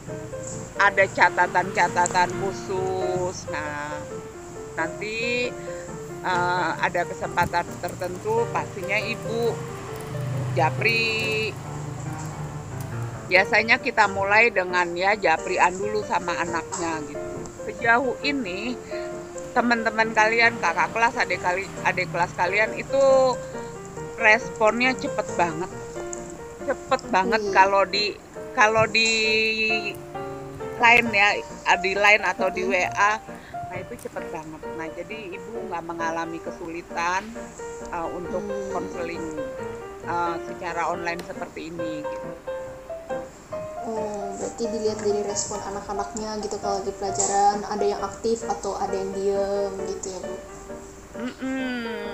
ada 0.81 1.05
catatan-catatan 1.07 2.31
khusus. 2.41 3.47
Nah, 3.53 4.01
nanti 4.79 5.51
uh, 6.25 6.79
ada 6.81 7.05
kesempatan 7.05 7.67
tertentu 7.83 8.47
pastinya 8.51 8.99
ibu 9.03 9.53
japri. 10.55 11.51
Biasanya 13.29 13.81
kita 13.81 14.13
mulai 14.13 14.53
dengan 14.53 14.93
ya 14.93 15.17
japrian 15.17 15.73
dulu 15.73 16.05
sama 16.05 16.37
anaknya 16.37 17.01
gitu. 17.09 17.31
Sejauh 17.65 18.19
ini 18.27 18.77
teman-teman 19.53 20.17
kalian 20.17 20.57
kakak 20.59 20.89
kelas 20.97 21.15
adik 21.21 21.41
kali 21.45 21.69
adik 21.85 22.09
kelas 22.09 22.33
kalian 22.35 22.73
itu 22.77 23.03
responnya 24.17 24.97
cepet 24.97 25.29
banget 25.37 25.71
cepet 26.65 27.03
banget 27.13 27.43
hmm. 27.43 27.53
kalau 27.53 27.83
di 27.85 28.17
kalau 28.57 28.85
di 28.89 29.11
line 30.81 31.09
ya 31.13 31.29
di 31.79 31.93
line 31.95 32.25
atau 32.25 32.49
di 32.49 32.65
WA 32.65 33.13
nah 33.73 33.77
itu 33.81 33.95
cepet 34.09 34.25
banget 34.33 34.61
nah 34.77 34.89
jadi 34.93 35.19
ibu 35.33 35.69
nggak 35.69 35.85
mengalami 35.85 36.39
kesulitan 36.41 37.25
uh, 37.93 38.09
untuk 38.09 38.45
konseling 38.73 39.23
uh, 40.09 40.37
secara 40.49 40.93
online 40.93 41.21
seperti 41.25 41.73
ini 41.73 42.05
gitu. 42.05 42.52
Oh, 43.83 44.31
berarti 44.39 44.65
dilihat 44.71 45.03
dari 45.03 45.27
respon 45.27 45.59
anak-anaknya 45.59 46.39
gitu 46.39 46.55
kalau 46.63 46.79
di 46.87 46.95
pelajaran 46.95 47.67
ada 47.67 47.83
yang 47.83 47.99
aktif 47.99 48.47
atau 48.47 48.79
ada 48.79 48.95
yang 48.95 49.11
diem 49.11 49.73
gitu 49.91 50.07
ya 50.15 50.21
bu? 50.23 50.35
Mm 51.13 51.33
-mm. 51.35 52.07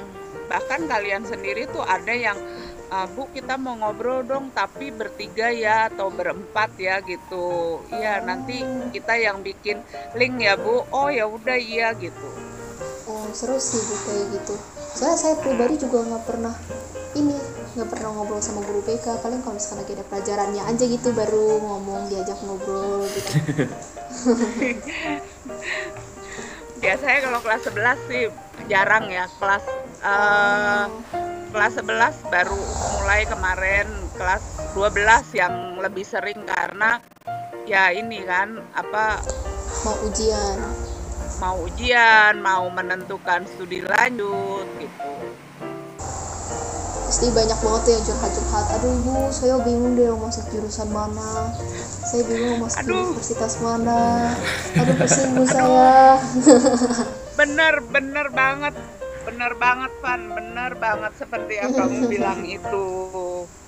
Bahkan 0.49 0.81
kalian 0.89 1.29
sendiri 1.29 1.69
tuh 1.69 1.85
ada 1.85 2.11
yang 2.17 2.41
uh, 2.89 3.07
Bu 3.13 3.29
kita 3.37 3.61
mau 3.61 3.77
ngobrol 3.77 4.25
dong 4.25 4.49
tapi 4.57 4.89
bertiga 4.89 5.53
ya 5.53 5.93
atau 5.93 6.09
berempat 6.09 6.73
ya 6.81 7.05
gitu. 7.05 7.85
Iya 7.93 8.25
nanti 8.25 8.65
kita 8.91 9.21
yang 9.21 9.45
bikin 9.45 9.85
link 10.17 10.41
ya 10.41 10.57
Bu. 10.57 10.89
Oh 10.89 11.13
ya 11.13 11.29
udah 11.29 11.57
iya 11.61 11.93
gitu. 12.01 12.29
Oh 13.09 13.29
seru 13.37 13.61
sih 13.61 13.81
Bu 13.81 13.95
kayak 14.09 14.25
gitu. 14.41 14.55
Soalnya 14.97 15.19
saya 15.21 15.35
pribadi 15.37 15.77
juga 15.77 16.01
nggak 16.01 16.25
pernah 16.25 16.55
ini 17.17 17.37
nggak 17.79 17.95
pernah 17.95 18.11
ngobrol 18.11 18.43
sama 18.43 18.67
guru 18.67 18.83
BK 18.83 19.23
paling 19.23 19.39
kalau 19.47 19.55
misalkan 19.55 19.87
lagi 19.87 19.95
ada 19.95 20.03
pelajarannya 20.11 20.63
aja 20.67 20.83
gitu 20.83 21.15
baru 21.15 21.63
ngomong 21.63 22.11
diajak 22.11 22.35
ngobrol 22.43 23.07
gitu. 23.07 23.39
Biasanya 26.83 27.19
kalau 27.23 27.39
kelas 27.39 27.63
11 27.71 28.11
sih 28.11 28.27
jarang 28.67 29.07
ya 29.07 29.31
kelas 29.39 29.63
uh, 30.03 30.91
kelas 31.55 31.79
11 31.79 32.35
baru 32.35 32.59
mulai 32.99 33.23
kemarin 33.31 33.87
kelas 34.19 34.43
12 34.75 35.39
yang 35.39 35.79
lebih 35.79 36.03
sering 36.03 36.43
karena 36.51 36.99
ya 37.63 37.95
ini 37.95 38.27
kan 38.27 38.59
apa 38.75 39.23
mau 39.87 39.95
ujian. 40.03 40.59
mau 41.39 41.55
ujian 41.63 42.43
mau 42.43 42.67
menentukan 42.75 43.47
studi 43.47 43.87
lanjut 43.87 44.67
gitu 44.83 45.28
pasti 47.19 47.35
banyak 47.35 47.59
banget 47.59 47.83
tuh 47.83 47.93
yang 47.99 48.05
curhat-curhat. 48.07 48.67
Aduh 48.79 48.91
ibu 48.95 49.15
saya 49.35 49.59
bingung 49.67 49.99
deh 49.99 50.07
mau 50.15 50.31
masuk 50.31 50.45
jurusan 50.55 50.87
mana. 50.95 51.51
Saya 52.07 52.23
bingung 52.31 52.63
mau 52.63 52.71
masuk 52.71 52.79
aduh. 52.79 52.95
universitas 53.11 53.55
mana. 53.59 54.03
Aduh 54.79 54.95
pusing 55.03 55.31
bu 55.35 55.43
saya. 55.43 56.15
Bener 57.43 57.83
bener 57.91 58.31
banget. 58.31 58.79
Bener 59.27 59.51
banget 59.59 59.91
Van. 59.99 60.31
Bener 60.31 60.73
banget 60.79 61.13
seperti 61.19 61.59
yang 61.59 61.75
kamu 61.75 62.07
bilang 62.15 62.47
itu. 62.47 62.87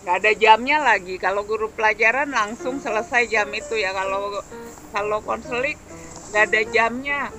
Nggak 0.07 0.15
ada 0.23 0.33
jamnya 0.39 0.79
lagi. 0.87 1.19
Kalau 1.19 1.43
guru 1.43 1.75
pelajaran 1.75 2.31
langsung 2.31 2.79
selesai 2.79 3.27
jam 3.27 3.51
itu 3.51 3.75
ya. 3.75 3.91
Kalau 3.91 4.31
kalau 4.95 5.19
konseling 5.27 5.75
nggak 6.31 6.55
ada 6.55 6.61
jamnya. 6.71 7.35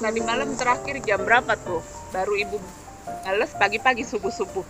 Tadi 0.00 0.24
malam 0.24 0.56
terakhir 0.56 1.04
jam 1.04 1.20
berapa 1.20 1.52
tuh? 1.60 1.84
Baru 2.16 2.32
ibu 2.32 2.56
males 3.26 3.52
pagi-pagi 3.58 4.02
subuh-subuh. 4.06 4.64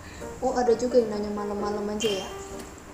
Oh 0.45 0.53
ada 0.57 0.73
juga 0.77 1.01
yang 1.01 1.13
nanya 1.13 1.33
malam-malam 1.33 1.85
aja 1.97 2.11
ya? 2.25 2.29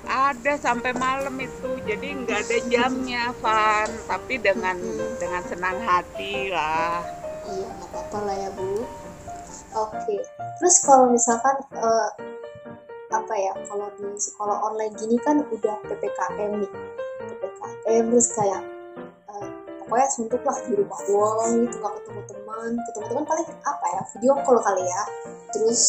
Ada 0.03 0.59
sampai 0.59 0.93
malam 0.99 1.35
itu 1.39 1.79
jadi 1.87 2.19
nggak 2.23 2.39
ada 2.51 2.59
jamnya 2.67 3.31
Van. 3.39 3.89
Tapi 4.11 4.43
dengan 4.43 4.75
hmm. 4.75 5.23
dengan 5.23 5.43
senang 5.47 5.79
hati 5.83 6.51
lah. 6.51 7.03
Iya 7.47 7.67
nggak 7.71 7.89
apa-apa 7.91 8.19
lah 8.27 8.37
ya 8.39 8.51
bu. 8.55 8.83
Oke. 9.73 9.97
Okay. 10.03 10.21
Terus 10.59 10.77
kalau 10.83 11.15
misalkan 11.15 11.57
uh, 11.79 12.11
apa 13.15 13.35
ya 13.39 13.53
kalau 13.71 13.87
di 13.95 14.07
sekolah 14.19 14.57
online 14.67 14.95
gini 14.99 15.17
kan 15.23 15.43
udah 15.47 15.77
ppkm 15.87 16.51
nih. 16.63 16.73
Ppkm 17.23 18.05
terus 18.11 18.29
kayak 18.35 18.63
uh, 19.31 19.49
pokoknya 19.87 20.09
suntuk 20.11 20.43
lah 20.43 20.59
di 20.67 20.73
rumah 20.75 21.01
doang 21.07 21.63
gitu 21.63 21.77
nggak 21.79 21.95
ketemu 22.03 22.21
teman. 22.27 22.71
Ketemu 22.91 23.07
teman 23.07 23.25
paling 23.27 23.49
apa 23.63 23.87
ya 23.87 24.03
video 24.19 24.35
call 24.43 24.59
kali 24.59 24.83
ya 24.83 25.03
terus 25.53 25.83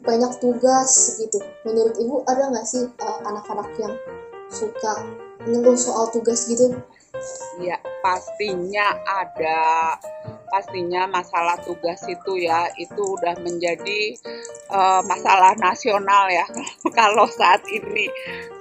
banyak 0.00 0.32
tugas 0.40 1.20
gitu 1.20 1.40
menurut 1.64 1.96
ibu 2.00 2.24
ada 2.24 2.48
nggak 2.52 2.64
sih 2.64 2.88
uh, 2.88 3.18
anak-anak 3.24 3.68
yang 3.76 3.94
suka 4.48 5.04
ngeluh 5.44 5.76
soal 5.76 6.08
tugas 6.12 6.48
gitu 6.48 6.76
Ya, 7.60 7.76
pastinya 8.00 8.96
ada. 9.04 9.94
Pastinya 10.50 11.06
masalah 11.06 11.54
tugas 11.62 12.02
itu 12.10 12.42
ya, 12.42 12.66
itu 12.74 12.98
udah 12.98 13.38
menjadi 13.38 14.18
uh, 14.72 14.98
masalah 15.06 15.54
nasional 15.60 16.26
ya. 16.26 16.46
Kalau 16.98 17.28
saat 17.30 17.62
ini, 17.70 18.10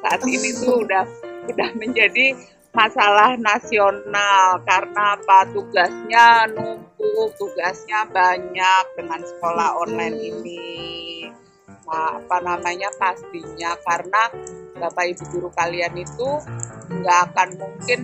saat 0.05 0.21
ini 0.27 0.53
tuh 0.53 0.75
udah 0.85 1.05
udah 1.49 1.69
menjadi 1.81 2.37
masalah 2.73 3.33
nasional 3.37 4.61
karena 4.65 5.17
apa? 5.17 5.49
Tugasnya 5.49 6.49
numpuk, 6.53 7.33
tugasnya 7.37 8.05
banyak 8.09 8.83
dengan 8.97 9.21
sekolah 9.25 9.77
online 9.81 10.17
ini. 10.17 10.67
Nah, 11.89 12.21
apa 12.21 12.37
namanya? 12.45 12.93
Pastinya 13.01 13.73
karena 13.81 14.29
Bapak 14.77 15.05
Ibu 15.17 15.23
guru 15.33 15.49
kalian 15.57 15.97
itu 15.97 16.29
nggak 16.89 17.19
akan 17.33 17.49
mungkin 17.57 17.99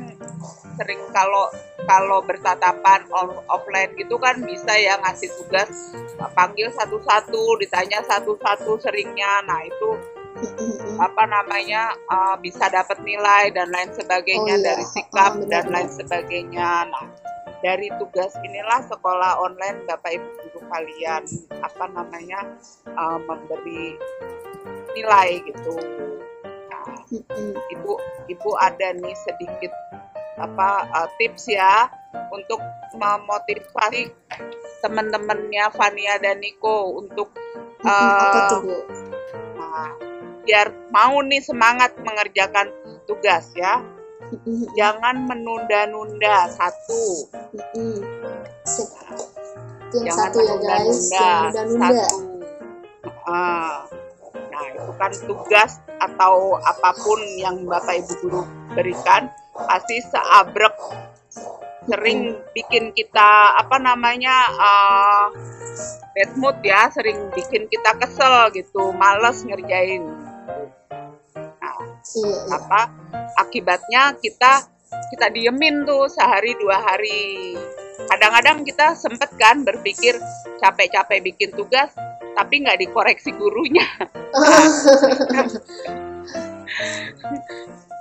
sering 0.75 1.01
kalau 1.15 1.48
kalau 1.86 2.19
bertatapan 2.25 3.05
offline 3.48 3.93
gitu 3.95 4.17
kan 4.17 4.41
bisa 4.41 4.74
ya 4.74 4.98
ngasih 5.05 5.29
tugas 5.38 5.93
panggil 6.34 6.67
satu-satu 6.74 7.62
ditanya 7.62 8.01
satu-satu 8.03 8.81
seringnya. 8.81 9.45
Nah 9.45 9.62
itu 9.63 9.89
apa 11.00 11.24
namanya 11.27 11.96
uh, 12.12 12.36
bisa 12.39 12.68
dapat 12.68 13.00
nilai 13.08 13.56
dan 13.56 13.72
lain 13.72 13.92
sebagainya 13.96 14.56
oh, 14.56 14.60
iya. 14.60 14.68
dari 14.68 14.86
sikap 14.86 15.34
oh, 15.39 15.48
dan 15.48 15.65
lain 15.72 15.89
sebagainya. 15.92 16.92
Nah 16.92 17.06
dari 17.63 17.89
tugas 17.98 18.36
inilah 18.46 18.84
sekolah 18.86 19.42
online 19.42 19.89
bapak 19.89 20.22
ibu 20.22 20.30
guru 20.46 20.60
kalian 20.70 21.24
apa 21.63 21.86
namanya 21.89 22.46
uh, 22.94 23.18
memberi 23.18 23.98
nilai 24.94 25.42
gitu. 25.50 25.74
Nah, 26.46 26.86
ibu 27.74 27.98
ibu 28.30 28.50
ada 28.62 28.94
nih 28.94 29.18
sedikit 29.18 29.74
apa 30.38 30.86
uh, 30.94 31.10
tips 31.18 31.50
ya 31.50 31.89
untuk 32.30 32.60
memotivasi 32.94 34.12
teman-temannya 34.84 35.65
Fania 35.74 36.22
dan 36.22 36.44
Niko 36.44 37.01
untuk 37.01 37.34
uh, 37.82 38.62
Nah, 39.75 39.92
biar 40.45 40.71
mau 40.93 41.19
nih 41.25 41.41
semangat 41.41 41.97
mengerjakan 41.99 42.69
tugas 43.09 43.51
ya. 43.57 43.81
Jangan 44.77 45.25
menunda-nunda 45.29 46.49
satu. 46.53 47.03
Jangan 49.93 50.15
satu 50.15 50.37
ya 50.41 50.55
guys, 50.61 51.09
menunda-nunda. 51.13 52.05
Ah. 53.25 53.85
Nah, 54.55 54.71
itu 54.71 54.91
kan 54.95 55.11
tugas 55.27 55.71
atau 55.99 56.55
apa 56.63 56.95
pun 56.95 57.19
yang 57.35 57.67
Bapak 57.67 58.03
Ibu 58.03 58.13
guru 58.23 58.41
berikan 58.71 59.27
pasti 59.55 59.99
seabrek 59.99 60.75
sering 61.85 62.39
bikin 62.51 62.91
kita 62.97 63.59
apa 63.61 63.77
namanya 63.77 64.35
uh, 64.57 65.27
bad 66.17 66.31
mood 66.39 66.57
ya 66.65 66.89
sering 66.89 67.29
bikin 67.31 67.69
kita 67.69 67.93
kesel 67.99 68.49
gitu 68.55 68.95
males 68.95 69.45
ngerjain 69.45 70.01
nah 70.45 71.75
iya, 71.81 72.29
iya. 72.29 72.37
apa 72.53 72.81
akibatnya 73.41 74.01
kita 74.21 74.69
kita 75.11 75.27
diemin 75.33 75.83
tuh 75.83 76.07
sehari 76.07 76.53
dua 76.61 76.77
hari 76.79 77.57
kadang-kadang 78.07 78.61
kita 78.63 78.93
sempet 78.93 79.33
kan 79.35 79.65
berpikir 79.65 80.15
capek-capek 80.61 81.25
bikin 81.25 81.49
tugas 81.57 81.91
tapi 82.37 82.61
nggak 82.61 82.79
dikoreksi 82.85 83.33
gurunya 83.33 83.87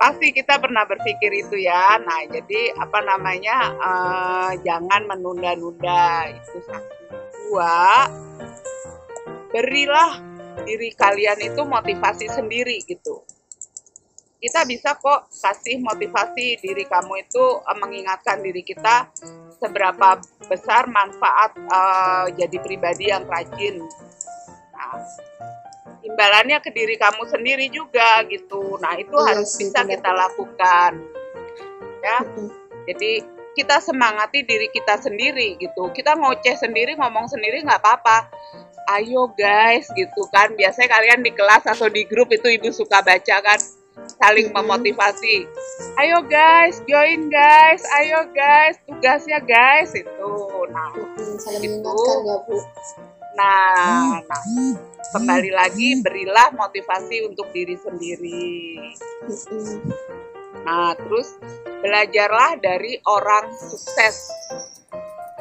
pasti 0.04 0.36
kita 0.36 0.60
pernah 0.60 0.84
berpikir 0.84 1.32
itu 1.32 1.64
ya. 1.64 1.96
Nah, 1.96 2.28
jadi 2.28 2.76
apa 2.76 2.98
namanya? 3.00 3.56
Uh, 3.80 4.52
jangan 4.60 5.08
menunda-nunda 5.08 6.28
itu 6.28 6.58
satu. 6.68 6.92
Dua, 7.48 8.08
berilah 9.48 10.33
diri 10.62 10.94
kalian 10.94 11.42
itu 11.42 11.62
motivasi 11.66 12.30
sendiri 12.30 12.78
gitu. 12.86 13.26
Kita 14.38 14.62
bisa 14.68 14.94
kok 15.00 15.32
kasih 15.32 15.80
motivasi 15.80 16.60
diri 16.60 16.84
kamu 16.84 17.24
itu 17.24 17.44
uh, 17.64 17.76
mengingatkan 17.80 18.44
diri 18.44 18.60
kita 18.60 19.08
seberapa 19.56 20.20
besar 20.46 20.84
manfaat 20.86 21.56
uh, 21.72 22.28
jadi 22.36 22.56
pribadi 22.60 23.08
yang 23.08 23.24
rajin. 23.24 23.80
Nah, 24.76 25.00
imbalannya 26.04 26.60
ke 26.60 26.70
diri 26.76 27.00
kamu 27.00 27.24
sendiri 27.24 27.72
juga 27.72 28.20
gitu. 28.28 28.76
Nah, 28.84 28.92
itu 29.00 29.16
iya 29.16 29.26
harus 29.32 29.48
sih, 29.48 29.64
bisa 29.64 29.80
benar. 29.80 29.90
kita 29.96 30.10
lakukan. 30.12 30.92
Ya. 32.04 32.18
Jadi 32.84 33.12
kita 33.56 33.80
semangati 33.80 34.44
diri 34.44 34.68
kita 34.68 35.00
sendiri 35.00 35.56
gitu. 35.56 35.88
Kita 35.96 36.20
ngoceh 36.20 36.60
sendiri, 36.60 37.00
ngomong 37.00 37.32
sendiri 37.32 37.64
nggak 37.64 37.80
apa-apa. 37.80 38.18
Ayo 38.92 39.32
guys 39.32 39.88
gitu 39.96 40.28
kan. 40.28 40.52
Biasanya 40.52 40.88
kalian 40.92 41.20
di 41.24 41.32
kelas 41.32 41.64
atau 41.64 41.88
di 41.88 42.04
grup 42.04 42.28
itu 42.32 42.48
ibu 42.48 42.68
suka 42.68 43.00
baca 43.00 43.36
kan 43.40 43.60
saling 44.20 44.50
memotivasi. 44.50 45.46
Ayo 45.98 46.20
guys, 46.26 46.82
join 46.84 47.30
guys. 47.30 47.82
Ayo 48.02 48.28
guys, 48.34 48.76
tugasnya 48.84 49.40
guys 49.40 49.94
itu. 49.94 50.32
Nah, 50.70 50.90
saling 51.40 51.80
itu. 51.80 51.96
ya, 52.26 52.36
Bu. 52.44 52.56
Nah, 53.34 54.22
nah 54.22 54.42
kembali 55.10 55.50
lagi 55.50 55.98
berilah 56.02 56.54
motivasi 56.54 57.26
untuk 57.26 57.50
diri 57.50 57.74
sendiri. 57.78 58.78
Nah, 60.62 60.94
terus 60.94 61.34
belajarlah 61.82 62.58
dari 62.62 62.98
orang 63.06 63.50
sukses. 63.58 64.30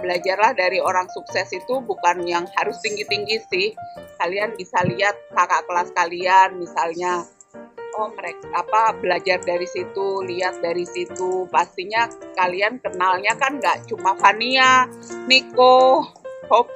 Belajarlah 0.04 0.52
dari 0.52 0.84
orang 0.84 1.08
sukses 1.16 1.48
itu 1.56 1.80
bukan 1.80 2.28
yang 2.28 2.44
harus 2.60 2.76
tinggi-tinggi 2.84 3.40
sih. 3.48 3.68
Kalian 4.20 4.60
bisa 4.60 4.84
lihat 4.84 5.16
kakak 5.32 5.64
kelas 5.64 5.90
kalian 5.96 6.60
misalnya 6.60 7.24
oh 7.94 8.10
mereka 8.18 8.50
apa 8.52 8.92
belajar 9.00 9.40
dari 9.40 9.70
situ, 9.70 10.20
lihat 10.28 10.60
dari 10.60 10.84
situ. 10.84 11.48
Pastinya 11.48 12.12
kalian 12.36 12.84
kenalnya 12.84 13.40
kan 13.40 13.64
nggak 13.64 13.88
cuma 13.88 14.18
Fania, 14.20 14.92
Niko, 15.30 16.04
Hope 16.52 16.76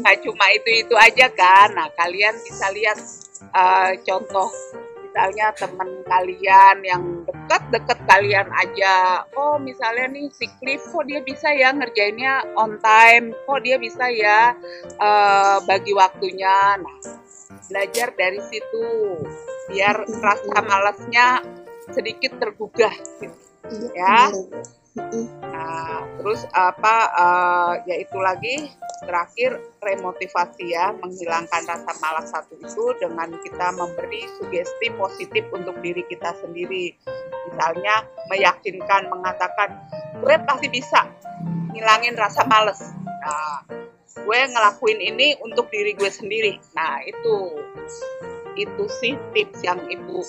nggak 0.00 0.16
cuma 0.22 0.46
itu 0.54 0.86
itu 0.86 0.94
aja 0.94 1.26
kan 1.34 1.74
nah 1.74 1.90
kalian 1.98 2.34
bisa 2.46 2.70
lihat 2.70 2.98
uh, 3.50 3.92
contoh 4.06 4.48
misalnya 5.14 5.54
teman 5.54 6.02
kalian 6.10 6.76
yang 6.82 7.02
dekat-dekat 7.22 7.98
kalian 8.10 8.50
aja. 8.50 9.22
Oh 9.38 9.62
misalnya 9.62 10.10
nih 10.10 10.26
si 10.34 10.50
Cliff 10.58 10.82
kok 10.90 11.06
dia 11.06 11.22
bisa 11.22 11.54
ya 11.54 11.70
ngerjainnya 11.70 12.42
on 12.58 12.82
time? 12.82 13.30
Kok 13.46 13.62
dia 13.62 13.78
bisa 13.78 14.10
ya 14.10 14.58
uh, 14.98 15.62
bagi 15.70 15.94
waktunya? 15.94 16.82
Nah 16.82 16.98
belajar 17.70 18.10
dari 18.18 18.42
situ 18.50 18.86
biar 19.70 20.02
rasa 20.02 20.58
malasnya 20.66 21.46
sedikit 21.94 22.34
tergugah 22.42 22.92
gitu. 23.22 23.38
ya 23.94 24.34
Nah, 24.94 26.06
terus 26.22 26.46
apa 26.54 26.96
uh, 27.18 27.72
yaitu 27.90 28.14
lagi 28.22 28.70
terakhir 29.02 29.58
remotivasi 29.82 30.70
ya, 30.70 30.94
menghilangkan 30.94 31.62
rasa 31.66 31.92
malas 31.98 32.30
satu 32.30 32.54
itu 32.62 32.94
dengan 33.02 33.34
kita 33.42 33.74
memberi 33.74 34.22
sugesti 34.38 34.94
positif 34.94 35.44
untuk 35.50 35.74
diri 35.82 36.06
kita 36.06 36.38
sendiri. 36.38 36.94
Misalnya 37.50 38.06
meyakinkan, 38.30 39.10
mengatakan, 39.10 39.82
gue 40.22 40.34
pasti 40.46 40.70
bisa 40.70 41.10
ngilangin 41.74 42.14
rasa 42.14 42.46
males. 42.46 42.80
Nah, 43.02 43.66
gue 44.14 44.40
ngelakuin 44.46 45.00
ini 45.02 45.34
untuk 45.42 45.68
diri 45.74 45.98
gue 45.98 46.08
sendiri. 46.08 46.62
Nah, 46.78 47.02
itu 47.02 47.58
itu 48.54 48.84
sih 49.02 49.18
tips 49.34 49.66
yang 49.66 49.82
ibu 49.90 50.22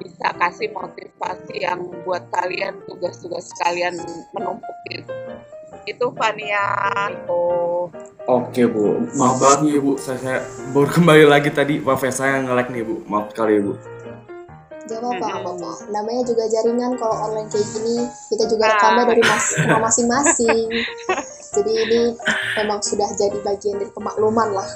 bisa 0.00 0.32
kasih 0.40 0.72
motivasi 0.72 1.60
yang 1.60 1.84
buat 2.08 2.24
kalian 2.32 2.80
tugas-tugas 2.88 3.52
kalian 3.60 3.94
menumpuk 4.32 4.76
itu. 4.88 5.12
Itu 5.84 6.12
Fania. 6.16 6.64
Oh. 7.28 7.92
Oke 8.28 8.64
Bu, 8.64 9.04
maaf 9.16 9.36
banget 9.40 9.58
nih 9.68 9.80
Bu, 9.80 9.92
saya, 10.00 10.18
saya 10.20 10.38
baru 10.72 10.88
kembali 10.88 11.24
lagi 11.28 11.50
tadi 11.52 11.80
wifi 11.80 12.10
saya 12.12 12.40
nge-lag 12.40 12.68
nih 12.72 12.84
Bu, 12.84 13.04
maaf 13.08 13.32
sekali 13.32 13.60
Bu. 13.60 13.74
Gak 14.90 14.98
apa-apa, 14.98 15.26
hmm. 15.26 15.38
apa-apa. 15.44 15.72
Namanya 15.94 16.22
juga 16.26 16.44
jaringan 16.50 16.98
kalau 16.98 17.16
online 17.30 17.46
kayak 17.46 17.66
gini, 17.78 18.10
kita 18.26 18.44
juga 18.50 18.74
rekamnya 18.74 19.04
dari 19.14 19.22
mas 19.22 19.46
masing-masing. 19.86 20.66
Jadi 21.50 21.72
ini 21.74 22.00
memang 22.58 22.82
sudah 22.82 23.06
jadi 23.14 23.38
bagian 23.42 23.78
dari 23.78 23.90
pemakluman 23.94 24.50
lah. 24.50 24.68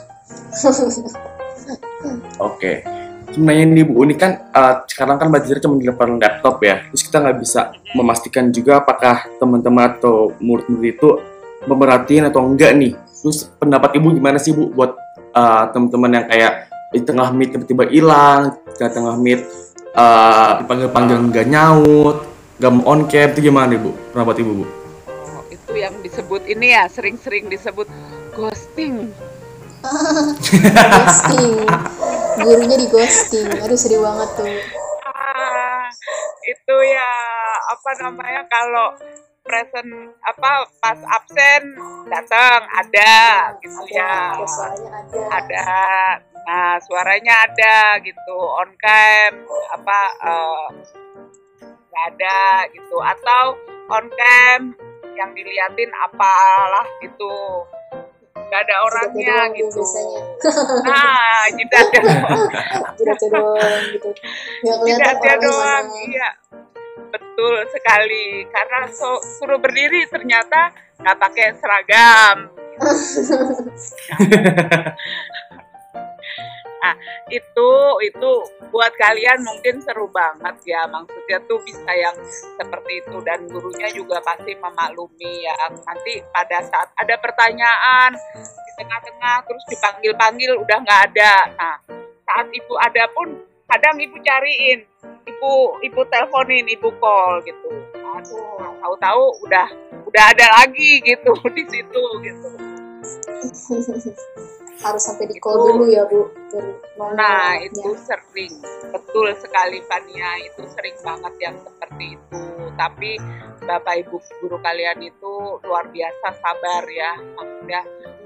Oke 2.42 2.93
sebenarnya 3.34 3.66
nih 3.66 3.84
Bu, 3.84 4.06
ini 4.06 4.14
kan 4.14 4.46
uh, 4.54 4.86
sekarang 4.86 5.18
kan 5.18 5.26
belajar 5.26 5.58
cuma 5.58 5.74
di 5.74 5.90
depan 5.90 6.22
laptop 6.22 6.62
ya, 6.62 6.86
terus 6.86 7.02
kita 7.02 7.18
nggak 7.18 7.38
bisa 7.42 7.74
memastikan 7.98 8.54
juga 8.54 8.78
apakah 8.78 9.26
teman-teman 9.42 9.98
atau 9.98 10.30
murid-murid 10.38 10.94
itu 10.94 11.18
memerhatiin 11.66 12.30
atau 12.30 12.46
enggak 12.46 12.70
nih. 12.78 12.94
Terus 12.94 13.50
pendapat 13.58 13.98
Ibu 13.98 14.14
gimana 14.14 14.38
sih 14.38 14.54
Bu 14.54 14.70
buat 14.70 14.94
uh, 15.34 15.64
teman-teman 15.74 16.22
yang 16.22 16.26
kayak 16.30 16.70
di 16.94 17.02
tengah 17.02 17.34
meet 17.34 17.50
tiba-tiba 17.50 17.90
hilang, 17.90 18.54
di 18.70 18.78
tengah 18.78 19.18
meet 19.18 19.42
uh, 19.98 20.62
dipanggil-panggil 20.62 21.18
nggak 21.34 21.46
nyaut, 21.50 22.16
nggak 22.62 22.72
on 22.86 23.10
cap 23.10 23.34
itu 23.34 23.50
gimana 23.50 23.74
Ibu? 23.74 23.90
Pendapat 24.14 24.36
Ibu 24.46 24.52
Bu? 24.62 24.64
Oh, 25.10 25.42
itu 25.50 25.72
yang 25.74 25.98
disebut 26.06 26.46
ini 26.46 26.78
ya, 26.78 26.86
sering-sering 26.86 27.50
disebut 27.50 27.90
ghosting. 28.38 29.10
ghosting 30.94 31.68
gurunya 32.40 32.76
di 32.78 32.86
ghosting. 32.90 33.48
Aduh 33.62 33.78
sedih 33.78 34.00
banget 34.02 34.28
tuh. 34.34 34.50
Ah, 35.06 35.86
itu 36.44 36.76
ya 36.90 37.12
apa 37.70 37.90
namanya 38.02 38.42
kalau 38.50 38.96
present 39.44 40.16
apa 40.24 40.64
pas 40.80 40.96
absen 40.96 41.62
datang 42.08 42.64
ada 42.64 43.14
gitu 43.60 43.84
ada, 43.84 44.40
ya. 44.40 44.46
suaranya 44.48 44.90
ada. 45.04 45.20
Ada. 45.28 45.66
Nah 46.44 46.72
suaranya 46.80 47.34
ada 47.44 47.76
gitu. 48.00 48.38
On 48.40 48.70
cam 48.80 49.32
apa 49.76 50.00
uh, 50.24 50.68
ada 51.94 52.40
gitu. 52.72 52.96
Atau 53.04 53.44
on 53.92 54.06
cam 54.08 54.60
yang 55.14 55.30
diliatin 55.30 55.92
apalah 55.94 56.86
gitu 56.98 57.62
nggak 58.54 58.70
ada 58.70 58.76
orangnya 58.86 59.50
gitu. 59.50 59.82
biasanya. 59.82 60.22
nah 60.86 61.42
jidatnya 61.58 62.00
doang 62.06 62.46
jidatnya 62.94 63.28
doang 63.34 63.82
gitu. 63.90 64.08
Jidatnya 64.86 65.34
doang 65.42 65.86
iya. 66.06 66.30
Betul 67.10 67.66
sekali 67.74 68.46
karena 68.46 68.86
so, 68.94 69.18
suruh 69.38 69.58
berdiri 69.58 70.06
ternyata 70.06 70.70
nggak 71.02 71.18
pakai 71.18 71.48
seragam 71.58 72.54
nah, 76.84 76.94
itu 77.32 77.70
itu 78.04 78.30
buat 78.68 78.92
kalian 79.00 79.40
mungkin 79.40 79.80
seru 79.80 80.04
banget 80.12 80.52
ya. 80.68 80.84
Maksudnya 80.92 81.40
tuh 81.48 81.56
bisa 81.64 81.88
yang 81.96 82.12
seperti 82.60 83.00
itu. 83.00 83.16
Dan 83.24 83.48
gurunya 83.48 83.88
juga 83.96 84.20
pasti 84.20 84.52
memaklumi 84.52 85.48
ya. 85.48 85.56
Nanti 85.72 86.20
pada 86.28 86.60
saat 86.68 86.92
ada 87.00 87.16
pertanyaan 87.16 88.12
di 88.36 88.70
tengah-tengah 88.76 89.36
terus 89.48 89.64
dipanggil-panggil 89.72 90.60
udah 90.60 90.76
nggak 90.84 91.00
ada. 91.12 91.34
Nah 91.56 91.76
saat 92.28 92.52
ibu 92.52 92.76
ada 92.76 93.08
pun 93.16 93.32
kadang 93.64 93.96
ibu 93.96 94.20
cariin 94.20 94.84
ibu 95.24 95.80
ibu 95.80 96.00
teleponin 96.12 96.68
ibu 96.68 96.92
call 97.00 97.40
gitu. 97.48 97.72
Nah, 97.96 98.20
tahu-tahu 98.84 99.48
udah 99.48 99.68
udah 100.14 100.30
ada 100.30 100.46
lagi 100.62 101.02
gitu 101.02 101.34
di 101.58 101.66
situ 101.66 102.02
gitu 102.22 102.48
harus 104.82 105.02
sampai 105.06 105.30
di 105.30 105.38
call 105.38 105.54
dulu 105.60 105.86
ya 105.86 106.02
bu. 106.08 106.26
Nah 106.98 107.58
itu 107.62 107.94
sering. 108.02 108.54
Betul 108.90 109.34
sekali 109.38 109.78
Fania. 109.86 110.40
Itu 110.42 110.66
sering 110.74 110.96
banget 111.04 111.34
yang 111.38 111.56
seperti 111.62 112.18
itu. 112.18 112.42
Tapi 112.74 113.10
bapak 113.64 113.94
ibu 114.02 114.18
guru 114.42 114.58
kalian 114.60 114.98
itu 115.04 115.32
luar 115.62 115.86
biasa 115.92 116.26
sabar 116.42 116.82
ya. 116.90 117.14
Maksudnya 117.38 117.82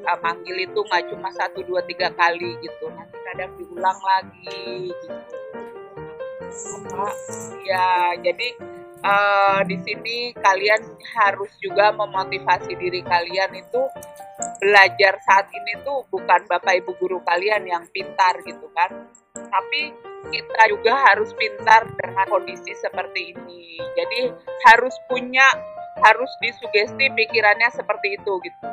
uh, 0.09 0.19
manggil 0.25 0.57
itu 0.65 0.79
nggak 0.81 1.05
cuma 1.13 1.29
satu 1.37 1.61
dua 1.69 1.85
tiga 1.85 2.09
kali 2.17 2.57
gitu. 2.65 2.89
Nanti 2.89 3.17
kadang 3.29 3.53
diulang 3.61 4.01
lagi 4.01 4.93
gitu. 4.93 5.13
Ya 7.69 8.17
jadi 8.25 8.57
uh, 9.03 9.61
di 9.67 9.77
sini 9.83 10.33
kalian 10.37 10.83
harus 11.19 11.51
juga 11.63 11.93
memotivasi 11.95 12.75
diri 12.79 13.03
kalian 13.03 13.53
itu 13.59 13.83
belajar 14.63 15.19
saat 15.27 15.51
ini 15.51 15.83
tuh 15.83 16.07
bukan 16.11 16.47
bapak 16.47 16.83
ibu 16.83 16.95
guru 17.03 17.19
kalian 17.27 17.67
yang 17.67 17.85
pintar 17.91 18.39
gitu 18.47 18.67
kan. 18.75 19.11
Tapi 19.35 19.95
kita 20.31 20.63
juga 20.71 20.95
harus 21.11 21.31
pintar 21.35 21.87
dengan 21.95 22.27
kondisi 22.27 22.75
seperti 22.79 23.35
ini. 23.35 23.79
Jadi 23.95 24.35
harus 24.67 24.95
punya 25.07 25.47
harus 25.99 26.31
disugesti 26.39 27.11
pikirannya 27.11 27.71
seperti 27.75 28.19
itu 28.19 28.33
gitu. 28.43 28.69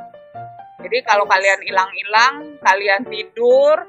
Jadi 0.85 1.01
kalau 1.01 1.25
kalian 1.25 1.61
hilang-hilang 1.65 2.61
kalian 2.61 3.01
tidur 3.09 3.81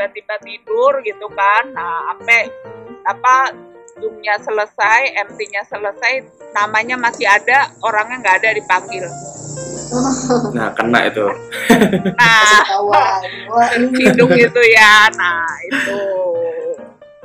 tiba-tiba 0.00 0.40
tidur 0.40 0.92
gitu 1.04 1.26
kan 1.36 1.76
nah 1.76 2.14
apa 2.14 2.48
apa 3.04 3.36
zoomnya 4.00 4.40
selesai, 4.40 5.00
MT-nya 5.28 5.62
selesai, 5.68 6.26
namanya 6.56 6.96
masih 6.96 7.28
ada, 7.28 7.70
orangnya 7.84 8.16
nggak 8.24 8.36
ada 8.42 8.50
dipanggil. 8.56 9.06
Nah, 10.54 10.70
kena 10.70 11.10
itu. 11.10 11.26
Nah, 12.14 12.62
hidung 13.90 14.30
itu 14.38 14.62
ya. 14.70 15.10
Nah, 15.18 15.50
itu. 15.66 15.98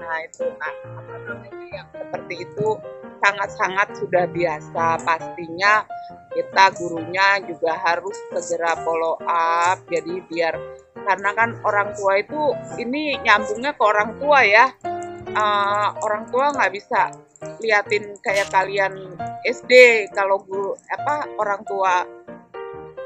Nah, 0.02 0.18
itu. 0.26 0.46
Nah, 0.50 0.74
apa 0.98 1.14
namanya 1.30 1.66
yang 1.70 1.88
seperti 1.94 2.42
itu 2.42 2.68
sangat-sangat 3.22 3.88
sudah 4.02 4.26
biasa. 4.34 4.98
Pastinya 5.06 5.86
kita 6.34 6.74
gurunya 6.74 7.46
juga 7.46 7.78
harus 7.78 8.18
segera 8.34 8.74
follow 8.82 9.22
up. 9.30 9.86
Jadi 9.86 10.26
biar 10.26 10.58
karena 11.06 11.30
kan 11.38 11.50
orang 11.62 11.94
tua 11.94 12.18
itu 12.18 12.42
ini 12.82 13.22
nyambungnya 13.22 13.78
ke 13.78 13.84
orang 13.86 14.18
tua 14.18 14.42
ya 14.42 14.74
uh, 15.36 15.93
orang 16.02 16.24
tua 16.32 16.56
nggak 16.56 16.71
bisa 16.74 17.12
liatin 17.62 18.17
kayak 18.24 18.50
kalian 18.50 19.13
SD 19.45 20.08
kalau 20.15 20.41
guru 20.41 20.74
apa 20.89 21.30
orang 21.38 21.62
tua 21.67 22.08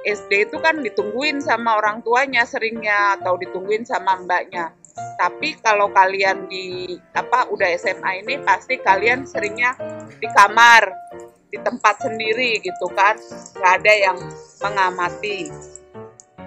SD 0.07 0.47
itu 0.47 0.57
kan 0.63 0.79
ditungguin 0.79 1.43
sama 1.43 1.75
orang 1.75 1.99
tuanya 1.99 2.47
seringnya 2.47 3.19
atau 3.19 3.35
ditungguin 3.35 3.83
sama 3.83 4.15
mbaknya. 4.23 4.71
Tapi 5.19 5.59
kalau 5.59 5.91
kalian 5.91 6.47
di 6.47 6.95
apa 7.15 7.51
udah 7.51 7.67
SMA 7.75 8.23
ini 8.23 8.39
pasti 8.39 8.79
kalian 8.79 9.27
seringnya 9.27 9.75
di 10.19 10.27
kamar, 10.31 10.87
di 11.51 11.59
tempat 11.59 11.99
sendiri 12.03 12.63
gitu 12.63 12.87
kan, 12.95 13.19
nggak 13.59 13.73
ada 13.83 13.93
yang 13.95 14.17
mengamati. 14.63 15.51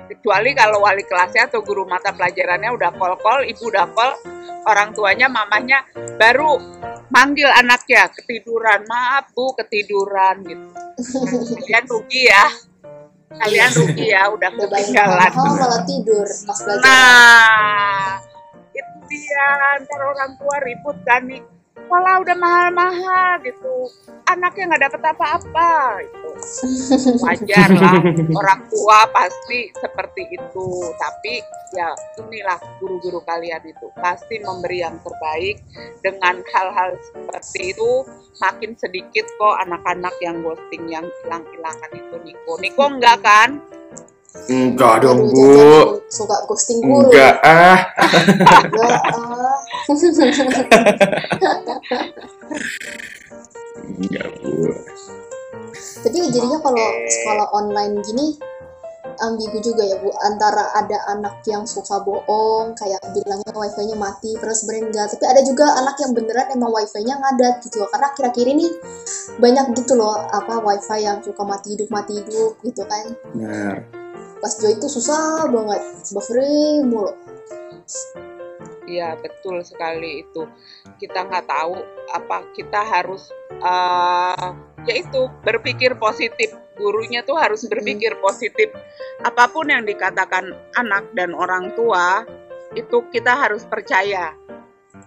Kecuali 0.09 0.53
kalau 0.53 0.85
wali 0.85 1.05
kelasnya 1.05 1.49
atau 1.49 1.65
guru 1.65 1.89
mata 1.89 2.13
pelajarannya 2.13 2.73
udah 2.73 2.91
kol-kol, 2.97 3.45
ibu 3.45 3.69
udah 3.73 3.89
kol, 3.93 4.13
orang 4.67 4.95
tuanya 4.95 5.27
mamanya 5.27 5.85
baru 6.17 6.59
manggil 7.11 7.51
anaknya 7.51 8.09
ketiduran 8.15 8.87
maaf 8.87 9.31
bu 9.35 9.53
ketiduran 9.59 10.43
gitu. 10.47 10.67
Kalian 11.67 11.85
rugi 11.89 12.23
ya. 12.29 12.47
Kalian 13.33 13.71
rugi 13.73 14.07
ya 14.13 14.23
udah 14.29 14.51
ketinggalan. 14.53 15.33
oh, 15.33 15.55
malah 15.57 15.83
tidur 15.89 16.27
pas 16.27 16.59
belajar. 16.63 16.85
Nah 16.85 18.21
itu 18.73 18.97
dia 19.09 19.49
ntar 19.85 20.01
orang 20.05 20.31
tua 20.37 20.57
ribut 20.65 20.97
kan 21.05 21.25
nih 21.29 21.43
sekolah 21.93 22.25
udah 22.25 22.37
mahal-mahal 22.41 23.31
gitu. 23.45 23.93
Anaknya 24.25 24.65
nggak 24.73 24.83
dapet 24.89 25.03
apa-apa 25.13 26.01
itu 26.01 26.31
wajar 27.29 27.69
lah 27.69 28.01
orang 28.33 28.65
tua 28.73 29.05
pasti 29.13 29.69
seperti 29.77 30.25
itu. 30.33 30.69
Tapi 30.97 31.45
ya 31.77 31.93
inilah 32.17 32.57
guru-guru 32.81 33.21
kalian 33.29 33.61
itu. 33.69 33.93
Pasti 34.01 34.41
memberi 34.41 34.81
yang 34.81 34.97
terbaik 35.05 35.61
dengan 36.01 36.41
hal-hal 36.41 36.97
seperti 36.97 37.77
itu. 37.77 38.09
Makin 38.41 38.73
sedikit 38.81 39.29
kok 39.37 39.61
anak-anak 39.69 40.17
yang 40.25 40.41
ghosting 40.41 40.89
yang 40.89 41.05
hilang-hilangan 41.21 41.93
itu 41.93 42.17
Niko. 42.25 42.57
Niko 42.57 42.85
enggak 42.89 43.21
kan 43.21 43.61
Enggak 44.49 45.05
dong, 45.05 45.29
Bu. 45.29 46.01
Suka 46.09 46.37
ghosting 46.49 46.81
guru. 46.81 47.13
Enggak 47.13 47.37
ah. 47.45 47.79
Enggak 48.65 49.01
ah. 49.13 49.59
Enggak, 54.01 54.27
Bu. 54.41 54.73
Tapi 56.03 56.17
jadinya 56.33 56.59
kalau 56.65 56.89
sekolah 57.07 57.47
online 57.55 57.95
gini 58.03 58.27
ambigu 59.23 59.63
juga 59.63 59.87
ya 59.87 59.97
Bu 60.03 60.11
antara 60.25 60.75
ada 60.75 60.99
anak 61.15 61.47
yang 61.47 61.63
suka 61.63 62.03
bohong 62.03 62.75
kayak 62.75 62.99
bilangnya 63.15 63.53
wifi-nya 63.55 63.95
mati 63.95 64.35
terus 64.35 64.65
sebenarnya 64.65 64.89
enggak 64.91 65.07
tapi 65.15 65.25
ada 65.31 65.41
juga 65.47 65.67
anak 65.79 65.97
yang 66.03 66.13
beneran 66.17 66.49
emang 66.51 66.73
wifi-nya 66.75 67.15
ngadat 67.23 67.63
gitu 67.63 67.85
loh 67.85 67.89
karena 67.95 68.09
kira-kira 68.19 68.51
ini 68.51 68.67
banyak 69.39 69.67
gitu 69.79 69.95
loh 69.95 70.17
apa 70.33 70.59
wifi 70.65 70.99
yang 71.07 71.23
suka 71.23 71.43
mati 71.47 71.79
hidup 71.79 71.89
mati 71.93 72.19
hidup 72.19 72.59
gitu 72.67 72.83
kan 72.89 73.05
Benar 73.37 74.02
pas 74.43 74.53
join 74.59 74.75
itu 74.75 74.91
susah 74.91 75.47
banget 75.47 75.83
buffering 76.11 76.91
mulu. 76.91 77.15
Iya 78.91 79.15
betul 79.15 79.63
sekali 79.63 80.27
itu. 80.27 80.51
Kita 80.99 81.23
nggak 81.31 81.47
tahu 81.47 81.79
apa 82.11 82.51
kita 82.51 82.83
harus 82.83 83.31
uh, 83.63 84.51
ya 84.83 84.95
itu 84.99 85.31
berpikir 85.47 85.95
positif. 85.95 86.51
Gurunya 86.75 87.23
tuh 87.23 87.39
harus 87.39 87.63
berpikir 87.71 88.19
positif. 88.19 88.75
Apa 89.23 89.47
pun 89.47 89.71
yang 89.71 89.87
dikatakan 89.87 90.51
anak 90.75 91.15
dan 91.15 91.33
orang 91.39 91.71
tua 91.79 92.27
itu 92.75 93.07
kita 93.15 93.39
harus 93.47 93.63
percaya. 93.63 94.35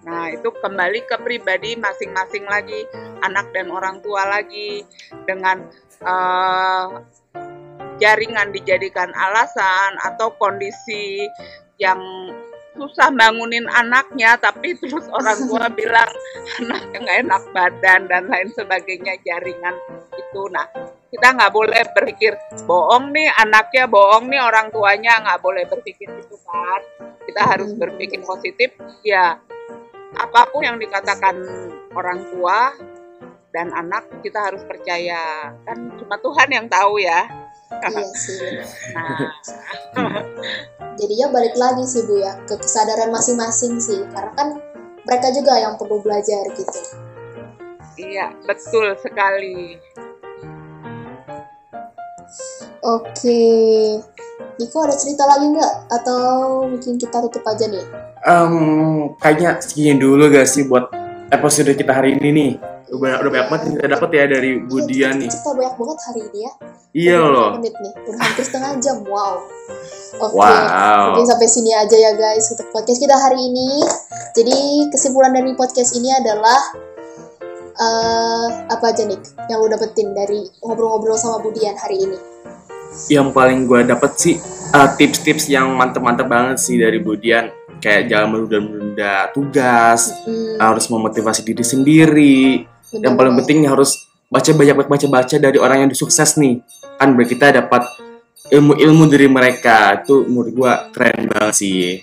Nah 0.07 0.31
itu 0.31 0.47
kembali 0.49 1.03
ke 1.03 1.19
pribadi 1.19 1.75
masing-masing 1.75 2.47
lagi 2.47 2.87
anak 3.25 3.51
dan 3.51 3.73
orang 3.73 3.99
tua 3.99 4.23
lagi 4.29 4.85
dengan 5.25 5.65
uh, 6.05 7.01
jaringan 8.01 8.51
dijadikan 8.51 9.11
alasan 9.15 9.95
atau 10.03 10.33
kondisi 10.35 11.23
yang 11.79 11.99
susah 12.75 13.07
bangunin 13.15 13.63
anaknya 13.71 14.35
tapi 14.35 14.75
terus 14.75 15.07
orang 15.07 15.39
tua 15.47 15.71
bilang 15.79 16.11
anaknya 16.59 16.97
nggak 16.99 17.19
enak 17.27 17.43
badan 17.55 18.01
dan 18.11 18.23
lain 18.27 18.51
sebagainya 18.51 19.15
jaringan 19.23 19.75
itu. 20.19 20.41
Nah 20.51 20.67
kita 21.09 21.27
nggak 21.39 21.53
boleh 21.55 21.81
berpikir 21.95 22.35
bohong 22.67 23.15
nih 23.15 23.31
anaknya 23.39 23.87
bohong 23.87 24.27
nih 24.27 24.43
orang 24.43 24.67
tuanya. 24.75 25.23
Nggak 25.23 25.39
boleh 25.39 25.63
berpikir 25.71 26.11
itu 26.11 26.35
kan. 26.43 26.81
Kita 27.23 27.41
harus 27.41 27.71
berpikir 27.73 28.19
positif. 28.27 28.75
Ya 29.07 29.39
apa 30.15 30.47
pun 30.51 30.63
yang 30.63 30.79
dikatakan 30.79 31.35
orang 31.95 32.19
tua 32.31 32.75
dan 33.55 33.71
anak 33.71 34.03
kita 34.19 34.51
harus 34.51 34.67
percaya. 34.67 35.55
Kan 35.63 35.95
cuma 35.95 36.19
Tuhan 36.19 36.51
yang 36.51 36.67
tahu 36.67 36.99
ya 36.99 37.44
iya 37.83 38.07
sih. 38.23 38.39
Nah. 38.95 40.23
jadinya 40.95 41.27
balik 41.31 41.55
lagi 41.59 41.83
sih 41.83 42.07
bu 42.07 42.23
ya 42.23 42.39
ke 42.47 42.55
kesadaran 42.59 43.11
masing-masing 43.11 43.79
sih. 43.79 44.03
Karena 44.11 44.31
kan 44.35 44.47
mereka 45.05 45.29
juga 45.35 45.59
yang 45.59 45.75
perlu 45.75 45.99
belajar 46.01 46.43
gitu. 46.55 46.79
Iya 47.95 48.31
betul 48.43 48.95
sekali. 48.99 49.79
Oke. 52.85 53.41
Niko 54.55 54.77
ada 54.87 54.95
cerita 54.95 55.23
lagi 55.27 55.51
nggak? 55.51 55.73
Atau 55.91 56.21
mungkin 56.69 56.95
kita 56.95 57.19
tutup 57.27 57.43
aja 57.43 57.67
nih? 57.67 57.85
Um, 58.25 59.13
kayaknya 59.19 59.59
segini 59.61 59.99
dulu 60.01 60.31
gak 60.33 60.49
sih 60.49 60.65
buat 60.65 60.89
episode 61.29 61.77
kita 61.77 61.93
hari 61.93 62.17
ini 62.17 62.29
nih 62.31 62.51
Udah, 62.93 63.17
udah 63.21 63.31
banyak 63.33 63.47
banget 63.49 63.63
yang 63.65 63.75
kita 63.81 63.89
dapat 63.97 64.09
ya 64.13 64.23
dari 64.29 64.51
Budian 64.61 65.13
nih. 65.17 65.29
Kita 65.33 65.51
banyak 65.57 65.75
banget 65.77 65.97
hari 66.05 66.21
ini 66.29 66.39
ya. 66.45 66.51
Iya 66.95 67.17
loh. 67.19 67.49
menit 67.59 67.75
nih? 67.81 67.93
Udah 68.07 68.19
hampir 68.23 68.43
setengah 68.45 68.71
jam. 68.79 68.97
Wow. 69.03 69.43
Oke. 70.21 70.37
Wow. 70.37 71.03
Mungkin 71.11 71.27
sampai 71.27 71.47
sini 71.49 71.71
aja 71.73 71.97
ya 71.97 72.11
guys 72.15 72.45
untuk 72.53 72.69
podcast 72.71 72.99
kita 73.01 73.15
hari 73.17 73.41
ini. 73.41 73.83
Jadi 74.37 74.57
kesimpulan 74.93 75.33
dari 75.33 75.51
podcast 75.57 75.97
ini 75.97 76.13
adalah 76.13 76.61
eh 77.75 78.47
apa 78.71 78.95
aja 78.95 79.03
nih 79.03 79.19
yang 79.51 79.59
lu 79.59 79.67
dapetin 79.67 80.15
dari 80.15 80.47
ngobrol-ngobrol 80.63 81.19
sama 81.19 81.43
Budian 81.43 81.75
hari 81.75 82.07
ini? 82.07 82.17
Yang 83.11 83.35
paling 83.35 83.67
gue 83.67 83.83
dapet 83.83 84.11
sih 84.15 84.35
uh, 84.71 84.89
tips-tips 84.95 85.51
yang 85.51 85.75
mantep-mantep 85.75 86.29
banget 86.29 86.63
sih 86.63 86.79
dari 86.79 87.03
Budian. 87.03 87.51
Kayak 87.83 88.07
jangan 88.07 88.27
menunda-menunda 88.31 89.35
tugas, 89.35 90.15
Hmm, 90.23 90.57
harus 90.63 90.87
memotivasi 90.87 91.43
diri 91.43 91.65
sendiri. 91.67 92.39
Bener 92.95 93.03
Yang 93.11 93.15
paling 93.19 93.35
penting 93.43 93.57
harus 93.67 93.91
baca 94.31 94.51
banyak-banyak 94.55 94.89
baca-baca 94.89 95.35
dari 95.37 95.57
orang 95.59 95.77
yang 95.85 95.91
sukses 95.91 96.39
nih. 96.39 96.63
Kan 96.95 97.19
biar 97.19 97.27
kita 97.27 97.51
dapat 97.51 97.83
ilmu-ilmu 98.49 99.03
dari 99.11 99.27
mereka. 99.27 99.99
Itu 100.01 100.23
menurut 100.25 100.51
gue 100.55 100.73
keren 100.95 101.27
banget 101.29 101.55
sih. 101.55 101.99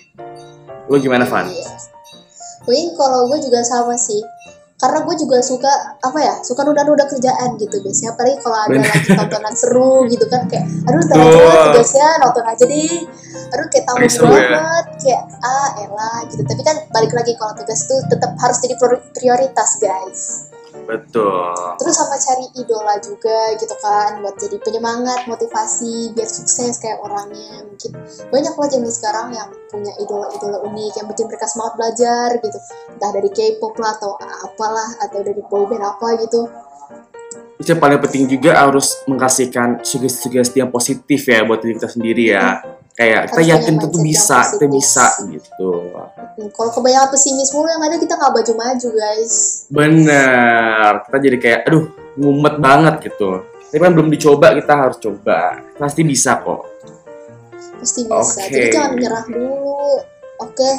Lu 0.87 1.01
gimana, 1.01 1.25
Van? 1.25 1.49
Iya. 1.49 1.69
Wih, 2.63 2.95
kalau 2.95 3.27
gue 3.27 3.39
juga 3.43 3.59
sama 3.65 3.97
sih. 3.97 4.23
Karena 4.83 4.99
gue 4.99 5.15
juga 5.15 5.39
suka 5.39 5.71
apa 6.03 6.19
ya, 6.19 6.35
suka 6.43 6.67
nunda-nunda 6.67 7.07
kerjaan 7.07 7.55
gitu 7.55 7.79
biasanya. 7.79 8.19
Apalagi 8.19 8.35
kalau 8.43 8.57
ada 8.67 8.77
lagi 8.83 9.09
tontonan 9.15 9.55
seru 9.55 10.03
gitu 10.11 10.27
kan 10.27 10.43
kayak, 10.51 10.67
aduh 10.83 10.99
ntar 11.07 11.23
aja 11.23 11.39
Betul. 11.39 11.63
tugasnya 11.71 12.07
nonton 12.19 12.43
aja 12.43 12.63
deh. 12.67 12.99
Aduh 13.55 13.67
kayak 13.71 14.11
Seru 14.11 14.27
ya. 14.35 14.43
banget, 14.51 14.85
kayak 14.99 15.23
ah 15.39 15.69
elah 15.79 16.19
gitu. 16.27 16.41
Tapi 16.43 16.61
kan 16.67 16.75
balik 16.91 17.15
lagi 17.15 17.31
kalau 17.39 17.55
tugas 17.55 17.79
itu 17.87 17.95
tetap 18.11 18.35
harus 18.35 18.57
jadi 18.59 18.75
priori- 18.75 19.07
prioritas 19.15 19.69
guys. 19.79 20.19
Betul. 20.83 21.55
Terus 21.79 21.95
sama 21.95 22.15
cari 22.19 22.45
idola 22.59 22.95
juga 22.99 23.55
gitu 23.55 23.75
kan 23.79 24.19
buat 24.19 24.35
jadi 24.35 24.57
penyemangat, 24.59 25.25
motivasi 25.31 26.11
biar 26.11 26.27
sukses 26.27 26.75
kayak 26.79 26.99
orangnya. 26.99 27.63
Mungkin 27.63 27.91
banyak 28.29 28.53
loh 28.53 28.67
zaman 28.67 28.91
sekarang 28.91 29.27
yang 29.31 29.49
punya 29.71 29.93
idola-idola 29.97 30.59
unik 30.67 30.93
yang 30.99 31.07
bikin 31.09 31.25
mereka 31.31 31.45
semangat 31.47 31.73
belajar 31.79 32.27
gitu. 32.37 32.57
Entah 32.93 33.11
dari 33.15 33.29
K-pop 33.31 33.73
lah 33.79 33.91
atau 33.95 34.11
apalah 34.19 34.89
atau 35.07 35.19
dari 35.23 35.41
boyband 35.47 35.83
apa 35.83 36.07
gitu. 36.19 36.51
Terus 37.57 37.67
yang 37.69 37.81
paling 37.81 38.01
penting 38.03 38.27
juga 38.27 38.59
harus 38.59 38.99
mengkasihkan 39.07 39.87
sugesti-sugesti 39.87 40.59
yang 40.59 40.73
positif 40.73 41.23
ya 41.23 41.47
buat 41.47 41.63
diri 41.63 41.79
kita 41.79 41.89
sendiri 41.89 42.23
ya. 42.35 42.59
Kayak 42.93 43.33
kita 43.33 43.41
yakin 43.41 43.73
kita 43.81 43.87
tuh 43.89 43.97
yang 43.97 44.05
bisa, 44.05 44.37
kita 44.53 44.65
bisa 44.69 45.05
gitu. 45.33 45.69
Kalau 46.53 46.71
kebanyakan 46.77 47.09
pesimis 47.09 47.49
mulu 47.49 47.65
yang 47.65 47.81
ada 47.81 47.97
kita 47.97 48.13
nggak 48.13 48.31
maju-maju 48.37 48.89
guys. 48.93 49.33
Bener, 49.73 50.91
kita 51.09 51.17
jadi 51.17 51.37
kayak 51.41 51.59
aduh 51.65 51.89
ngumet 52.21 52.55
banget 52.61 52.95
gitu. 53.09 53.41
Tapi 53.73 53.81
kan 53.81 53.91
belum 53.97 54.13
dicoba, 54.13 54.53
kita 54.53 54.73
harus 54.77 55.01
coba. 55.01 55.57
Pasti 55.81 56.05
bisa 56.05 56.37
kok. 56.45 56.69
Pasti 57.81 58.05
bisa. 58.05 58.37
Oke. 58.45 58.53
Jadi 58.53 58.67
jangan 58.69 58.91
menyerah 58.93 59.23
dulu. 59.25 59.97
Oke, 60.45 60.69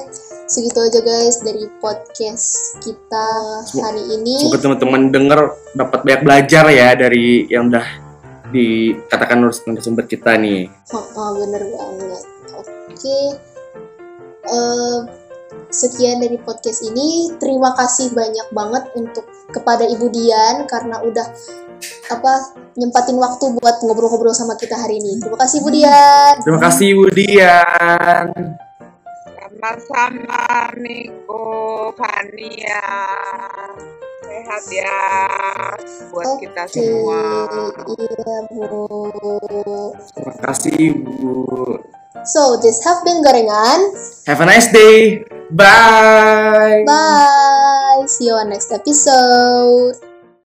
segitu 0.46 0.78
aja 0.78 1.00
guys 1.02 1.42
dari 1.42 1.66
podcast 1.82 2.78
kita 2.78 3.26
hari 3.82 4.02
ini. 4.14 4.46
Semoga 4.46 4.60
teman-teman 4.62 5.02
denger 5.10 5.40
dapat 5.74 6.00
banyak 6.06 6.22
belajar 6.22 6.64
ya 6.70 6.94
dari 6.94 7.50
yang 7.50 7.74
udah 7.74 8.03
dikatakan 8.54 9.42
narasumber 9.42 10.06
kita 10.06 10.38
nih. 10.38 10.70
Oh, 10.94 11.02
oh, 11.18 11.30
bener 11.42 11.62
banget. 11.66 12.22
Oke. 12.54 13.20
Eh, 14.44 14.98
sekian 15.74 16.22
dari 16.22 16.38
podcast 16.38 16.86
ini. 16.86 17.34
Terima 17.42 17.74
kasih 17.74 18.14
banyak 18.14 18.48
banget 18.54 18.84
untuk 18.94 19.26
kepada 19.50 19.82
Ibu 19.82 20.06
Dian 20.14 20.70
karena 20.70 21.02
udah 21.02 21.26
apa 22.14 22.32
nyempatin 22.78 23.18
waktu 23.18 23.44
buat 23.58 23.76
ngobrol-ngobrol 23.82 24.36
sama 24.36 24.54
kita 24.54 24.78
hari 24.78 25.02
ini. 25.02 25.18
Terima 25.18 25.38
kasih 25.40 25.56
Ibu 25.58 25.70
Dian. 25.74 26.34
Terima 26.46 26.60
kasih 26.62 26.88
Budian. 26.94 28.26
Sama-sama 29.64 30.76
Niko, 30.76 31.88
Fania. 31.96 32.84
Sehat 34.34 34.64
ya 34.66 34.98
buat 36.10 36.26
kita 36.42 36.66
Oke, 36.66 36.74
semua. 36.74 37.22
iya 37.86 38.36
Bu. 38.50 38.66
Terima 40.10 40.34
kasih 40.42 40.90
Bu. 41.06 41.78
So, 42.26 42.58
this 42.58 42.82
have 42.82 42.98
been 43.06 43.22
Gorengan. 43.22 43.94
Have 44.26 44.42
a 44.42 44.46
nice 44.50 44.74
day. 44.74 45.22
Bye. 45.54 46.82
Bye. 46.82 48.02
See 48.10 48.26
you 48.26 48.34
on 48.34 48.50
next 48.50 48.74
episode. 48.74 50.13